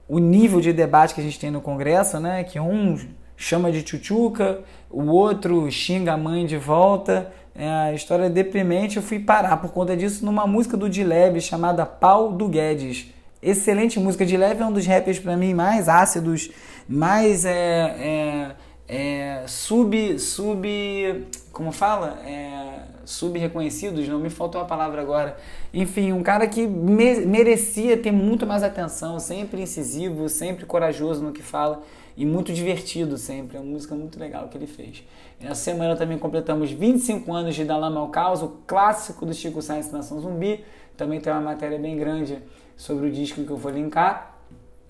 o 0.08 0.20
nível 0.20 0.60
de 0.60 0.74
debate 0.74 1.14
que 1.14 1.22
a 1.22 1.24
gente 1.24 1.40
tem 1.40 1.52
no 1.52 1.62
Congresso, 1.62 2.20
né? 2.20 2.44
Que 2.44 2.60
um 2.60 2.98
chama 3.38 3.72
de 3.72 3.84
tchutchuca, 3.84 4.62
o 4.90 5.06
outro 5.08 5.70
xinga 5.70 6.14
a 6.14 6.18
mãe 6.18 6.46
de 6.46 6.58
volta. 6.58 7.32
É, 7.56 7.70
a 7.70 7.94
história 7.94 8.26
é 8.26 8.30
deprimente. 8.30 8.98
Eu 8.98 9.04
fui 9.04 9.20
parar 9.20 9.58
por 9.58 9.72
conta 9.72 9.96
disso 9.96 10.26
numa 10.26 10.46
música 10.46 10.76
do 10.76 10.90
Dileb 10.90 11.40
chamada 11.40 11.86
Pau 11.86 12.32
do 12.32 12.48
Guedes. 12.48 13.08
Excelente 13.42 14.00
música. 14.00 14.26
Dileb 14.26 14.62
é 14.62 14.66
um 14.66 14.74
dos 14.74 14.86
rappers 14.86 15.20
para 15.20 15.38
mim 15.38 15.54
mais 15.54 15.88
ácidos 15.88 16.52
mais 16.88 17.46
é, 17.46 17.56
é, 17.58 18.56
é, 18.88 19.44
sub, 19.48 20.20
sub, 20.20 21.28
como 21.52 21.72
fala? 21.72 22.20
É, 22.26 22.80
sub-reconhecidos, 23.04 24.08
não 24.08 24.20
me 24.20 24.30
faltou 24.30 24.62
a 24.62 24.66
palavra 24.66 25.02
agora. 25.02 25.38
Enfim, 25.74 26.12
um 26.12 26.24
cara 26.24 26.48
que 26.48 26.66
me, 26.68 27.26
merecia 27.26 27.98
ter 27.98 28.12
muito 28.12 28.46
mais 28.46 28.64
atenção, 28.64 29.20
sempre 29.20 29.62
incisivo, 29.62 30.30
sempre 30.30 30.66
corajoso 30.66 31.24
no 31.24 31.32
que 31.32 31.42
fala 31.42 31.82
e 32.18 32.26
muito 32.26 32.54
divertido 32.54 33.18
sempre. 33.18 33.58
É 33.58 33.60
uma 33.60 33.72
música 33.72 33.96
muito 33.96 34.20
legal 34.20 34.48
que 34.48 34.58
ele 34.58 34.68
fez. 34.68 35.04
Essa 35.40 35.56
semana 35.56 35.96
também 35.96 36.18
completamos 36.18 36.72
25 36.72 37.32
anos 37.34 37.56
de 37.56 37.66
Dalama 37.66 38.00
ao 38.00 38.10
Caos, 38.10 38.42
o 38.42 38.58
clássico 38.66 39.26
do 39.26 39.34
Chico 39.34 39.62
Sainz 39.62 39.92
Nação 39.92 40.20
Zumbi. 40.20 40.64
Também 40.96 41.20
tem 41.20 41.32
uma 41.32 41.42
matéria 41.42 41.78
bem 41.78 41.98
grande 41.98 42.40
sobre 42.78 43.08
o 43.08 43.12
disco 43.12 43.44
que 43.44 43.50
eu 43.50 43.58
vou 43.58 43.72
linkar. 43.72 44.36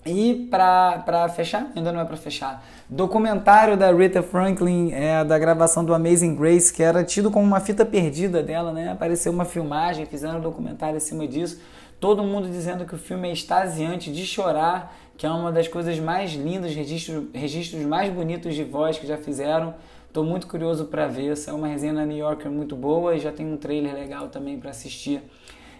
E 0.06 0.46
para 0.48 1.28
fechar, 1.34 1.72
ainda 1.74 1.92
não 1.92 2.00
é 2.00 2.04
para 2.04 2.16
fechar, 2.16 2.64
documentário 2.88 3.76
da 3.76 3.92
Rita 3.92 4.22
Franklin, 4.22 4.92
é, 4.92 5.24
da 5.24 5.36
gravação 5.36 5.84
do 5.84 5.92
Amazing 5.92 6.36
Grace, 6.36 6.72
que 6.72 6.80
era 6.80 7.02
tido 7.02 7.28
como 7.28 7.44
uma 7.44 7.58
fita 7.58 7.84
perdida 7.84 8.40
dela, 8.40 8.72
né? 8.72 8.92
Apareceu 8.92 9.32
uma 9.32 9.44
filmagem, 9.44 10.06
fizeram 10.06 10.38
um 10.38 10.40
documentário 10.40 10.96
em 10.96 11.00
cima 11.00 11.26
disso. 11.26 11.60
Todo 11.98 12.22
mundo 12.22 12.48
dizendo 12.48 12.84
que 12.84 12.94
o 12.94 12.98
filme 12.98 13.28
é 13.28 13.32
extasiante, 13.32 14.12
de 14.12 14.26
chorar, 14.26 14.94
que 15.16 15.26
é 15.26 15.30
uma 15.30 15.50
das 15.50 15.66
coisas 15.66 15.98
mais 15.98 16.32
lindas, 16.32 16.74
registros, 16.74 17.24
registros 17.32 17.82
mais 17.82 18.12
bonitos 18.12 18.54
de 18.54 18.64
voz 18.64 18.98
que 18.98 19.06
já 19.06 19.16
fizeram. 19.16 19.74
Estou 20.06 20.24
muito 20.24 20.46
curioso 20.46 20.86
para 20.86 21.06
ver. 21.06 21.34
É 21.46 21.52
uma 21.52 21.68
resenha 21.68 21.92
na 21.92 22.04
New 22.04 22.16
Yorker 22.16 22.50
muito 22.50 22.76
boa 22.76 23.14
e 23.14 23.18
já 23.18 23.32
tem 23.32 23.46
um 23.46 23.56
trailer 23.56 23.94
legal 23.94 24.28
também 24.28 24.58
para 24.58 24.70
assistir. 24.70 25.22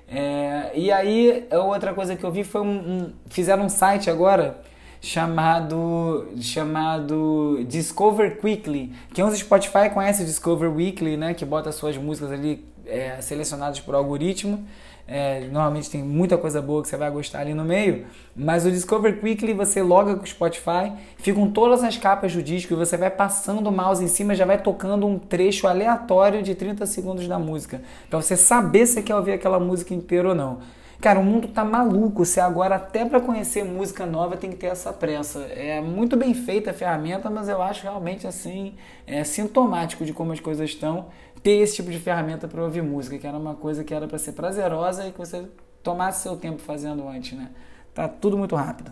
É, 0.09 0.73
e 0.75 0.91
aí, 0.91 1.47
outra 1.53 1.93
coisa 1.93 2.17
que 2.17 2.25
eu 2.25 2.31
vi 2.31 2.45
foi 2.45 2.61
um, 2.61 2.67
um, 2.67 3.13
fizeram 3.27 3.65
um 3.65 3.69
site 3.69 4.09
agora 4.09 4.61
chamado 5.07 6.27
chamado 6.41 7.65
Discover 7.69 8.41
Quickly. 8.41 8.93
Quem 9.15 9.25
usa 9.25 9.37
Spotify 9.37 9.89
conhece 9.95 10.25
o 10.25 10.27
Discover 10.27 10.69
Weekly, 10.69 11.17
né, 11.17 11.33
que 11.33 11.45
bota 11.45 11.71
suas 11.71 11.97
músicas 11.97 12.33
ali 12.33 12.65
é, 12.85 13.21
selecionadas 13.21 13.79
por 13.79 13.95
algoritmo. 13.95 14.67
É, 15.07 15.47
normalmente 15.53 15.89
tem 15.89 16.03
muita 16.03 16.37
coisa 16.37 16.61
boa 16.61 16.83
que 16.83 16.89
você 16.89 16.97
vai 16.97 17.09
gostar 17.09 17.39
ali 17.39 17.55
no 17.55 17.65
meio, 17.65 18.07
mas 18.35 18.67
o 18.67 18.71
Discover 18.73 19.21
Quickly 19.21 19.55
você 19.55 19.81
loga 19.81 20.17
com 20.17 20.25
o 20.25 20.27
Spotify, 20.27 20.93
ficam 21.19 21.49
todas 21.53 21.85
as 21.85 21.97
capas 21.97 22.35
do 22.35 22.43
disco 22.43 22.73
e 22.73 22.77
você 22.77 22.97
vai 22.97 23.09
passando 23.09 23.69
o 23.69 23.73
mouse 23.73 24.03
em 24.03 24.09
cima, 24.09 24.35
já 24.35 24.45
vai 24.45 24.61
tocando 24.61 25.07
um 25.07 25.21
trecho 25.21 25.69
aleatório 25.69 26.43
de 26.43 26.57
30 26.57 26.85
segundos 26.87 27.29
da 27.29 27.39
música, 27.39 27.81
para 28.11 28.21
você 28.21 28.37
saber 28.37 28.85
se 28.87 29.01
quer 29.03 29.15
ouvir 29.15 29.35
aquela 29.35 29.61
música 29.61 29.95
inteira 29.95 30.31
ou 30.31 30.35
não. 30.35 30.59
Cara, 31.01 31.21
o 31.21 31.25
mundo 31.25 31.49
tá 31.49 31.65
maluco. 31.65 32.25
Você 32.25 32.41
agora, 32.41 32.77
até 32.77 33.05
para 33.05 33.21
conhecer 33.21 33.65
música 33.65 34.07
nova, 34.07 34.37
tem 34.37 34.51
que 34.51 34.57
ter 34.57 34.67
essa 34.67 34.93
pressa. 34.93 35.41
É 35.41 35.81
muito 35.81 36.17
bem 36.17 36.35
feita 36.35 36.71
a 36.71 36.75
ferramenta, 36.75 37.29
mas 37.31 37.49
eu 37.49 37.63
acho 37.63 37.83
realmente 37.83 38.27
assim 38.27 38.75
é 39.07 39.23
sintomático 39.25 40.05
de 40.05 40.13
como 40.13 40.33
as 40.33 40.41
coisas 40.41 40.71
estão 40.71 41.09
ter 41.43 41.59
esse 41.59 41.77
tipo 41.77 41.91
de 41.91 41.99
ferramenta 41.99 42.49
para 42.49 42.63
ouvir 42.63 42.83
música, 42.83 43.19
que 43.19 43.27
era 43.27 43.39
uma 43.39 43.55
coisa 43.55 43.85
que 43.85 43.95
era 43.95 44.09
para 44.09 44.19
ser 44.19 44.33
prazerosa 44.33 45.07
e 45.07 45.13
que 45.13 45.19
você 45.19 45.49
tomasse 45.83 46.23
seu 46.23 46.37
tempo 46.37 46.61
fazendo 46.61 47.07
antes, 47.07 47.39
né? 47.39 47.51
Tá 47.95 48.09
tudo 48.09 48.37
muito 48.37 48.57
rápido. 48.57 48.91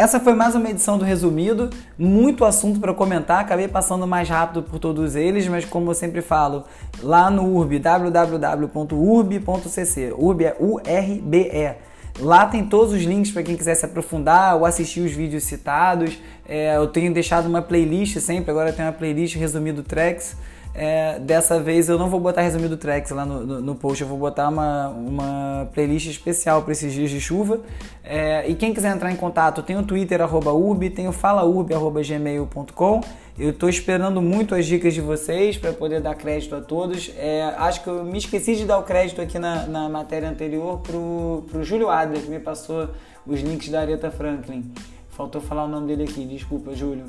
Essa 0.00 0.18
foi 0.18 0.32
mais 0.32 0.54
uma 0.54 0.70
edição 0.70 0.96
do 0.96 1.04
Resumido. 1.04 1.68
Muito 1.98 2.46
assunto 2.46 2.80
para 2.80 2.94
comentar. 2.94 3.38
Acabei 3.38 3.68
passando 3.68 4.06
mais 4.06 4.26
rápido 4.30 4.62
por 4.62 4.78
todos 4.78 5.14
eles, 5.14 5.46
mas 5.46 5.66
como 5.66 5.90
eu 5.90 5.94
sempre 5.94 6.22
falo, 6.22 6.64
lá 7.02 7.30
no 7.30 7.44
URB, 7.58 7.78
www.urb.cc. 7.80 8.64
URB 10.16 10.44
é 10.44 10.56
U-R-B-E. 10.58 11.74
Lá 12.18 12.46
tem 12.46 12.64
todos 12.64 12.94
os 12.94 13.02
links 13.02 13.30
para 13.30 13.42
quem 13.42 13.54
quiser 13.54 13.74
se 13.74 13.84
aprofundar 13.84 14.56
ou 14.56 14.64
assistir 14.64 15.00
os 15.00 15.12
vídeos 15.12 15.44
citados. 15.44 16.18
É, 16.48 16.78
eu 16.78 16.86
tenho 16.86 17.12
deixado 17.12 17.44
uma 17.44 17.60
playlist 17.60 18.18
sempre, 18.20 18.50
agora 18.50 18.72
tem 18.72 18.82
uma 18.82 18.92
playlist 18.92 19.36
resumido 19.36 19.82
tracks. 19.82 20.34
É, 20.72 21.18
dessa 21.18 21.60
vez 21.60 21.88
eu 21.88 21.98
não 21.98 22.08
vou 22.08 22.20
botar 22.20 22.42
resumido 22.42 22.76
tracks 22.76 23.10
lá 23.10 23.26
no, 23.26 23.44
no, 23.44 23.60
no 23.60 23.74
post, 23.74 24.02
eu 24.02 24.08
vou 24.08 24.16
botar 24.16 24.48
uma, 24.48 24.88
uma 24.88 25.68
playlist 25.74 26.08
especial 26.08 26.62
para 26.62 26.72
esses 26.72 26.92
dias 26.92 27.10
de 27.10 27.20
chuva. 27.20 27.60
É, 28.04 28.48
e 28.48 28.54
quem 28.54 28.72
quiser 28.72 28.94
entrar 28.94 29.10
em 29.10 29.16
contato, 29.16 29.62
tem 29.62 29.76
o 29.76 29.82
Twitter, 29.82 30.20
arroba 30.20 30.52
urb, 30.52 30.88
tem 30.90 31.08
o 31.08 31.12
falaurb, 31.12 31.72
arroba 31.74 32.02
gmail.com. 32.02 33.00
Eu 33.38 33.50
estou 33.50 33.68
esperando 33.68 34.20
muito 34.20 34.54
as 34.54 34.66
dicas 34.66 34.94
de 34.94 35.00
vocês 35.00 35.56
para 35.56 35.72
poder 35.72 36.00
dar 36.00 36.14
crédito 36.14 36.54
a 36.54 36.60
todos. 36.60 37.10
É, 37.16 37.42
acho 37.56 37.82
que 37.82 37.88
eu 37.88 38.04
me 38.04 38.18
esqueci 38.18 38.54
de 38.54 38.64
dar 38.64 38.78
o 38.78 38.82
crédito 38.82 39.20
aqui 39.20 39.38
na, 39.38 39.66
na 39.66 39.88
matéria 39.88 40.28
anterior 40.28 40.78
pro, 40.80 41.44
pro 41.50 41.64
Júlio 41.64 41.88
Adler, 41.88 42.22
que 42.22 42.30
me 42.30 42.38
passou 42.38 42.90
os 43.26 43.40
links 43.40 43.68
da 43.70 43.80
Aretha 43.80 44.10
Franklin. 44.10 44.70
Faltou 45.10 45.40
falar 45.40 45.64
o 45.64 45.68
nome 45.68 45.88
dele 45.88 46.04
aqui, 46.04 46.24
desculpa, 46.24 46.74
Júlio. 46.74 47.04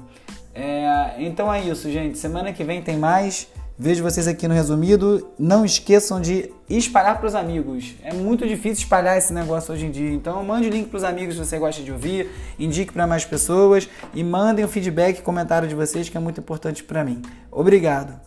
É, 0.54 1.16
então 1.20 1.54
é 1.54 1.62
isso, 1.62 1.90
gente. 1.92 2.18
Semana 2.18 2.52
que 2.54 2.64
vem 2.64 2.82
tem 2.82 2.98
mais. 2.98 3.48
Vejo 3.78 4.04
vocês 4.04 4.28
aqui 4.28 4.48
no 4.48 4.54
resumido. 4.54 5.30
Não 5.40 5.66
esqueçam 5.66 6.22
de 6.22 6.52
espalhar 6.70 7.18
para 7.18 7.28
os 7.28 7.34
amigos. 7.34 7.96
É 8.04 8.14
muito 8.14 8.48
difícil 8.48 8.84
espalhar 8.84 9.18
esse 9.18 9.34
negócio 9.34 9.74
hoje 9.74 9.88
em 9.88 9.92
dia. 9.92 10.12
Então 10.12 10.44
mande 10.44 10.68
o 10.68 10.72
link 10.72 10.90
para 10.90 10.98
os 10.98 11.04
amigos 11.04 11.36
se 11.36 11.44
você 11.44 11.58
gosta 11.58 11.82
de 11.82 11.92
ouvir, 11.92 12.30
indique 12.60 12.94
para 12.94 13.08
mais 13.08 13.26
pessoas 13.26 13.90
e 14.14 14.24
mandem 14.24 14.64
o 14.64 14.68
feedback 14.68 15.18
e 15.18 15.22
comentário 15.22 15.68
de 15.68 15.74
vocês 15.74 16.10
que 16.10 16.16
é 16.16 16.20
muito 16.20 16.40
importante 16.40 16.84
para 16.84 17.04
mim. 17.04 17.24
Obrigado. 17.52 18.20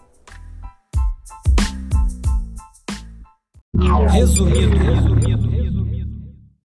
Resumido. 4.10 4.76
resumido. 4.76 5.73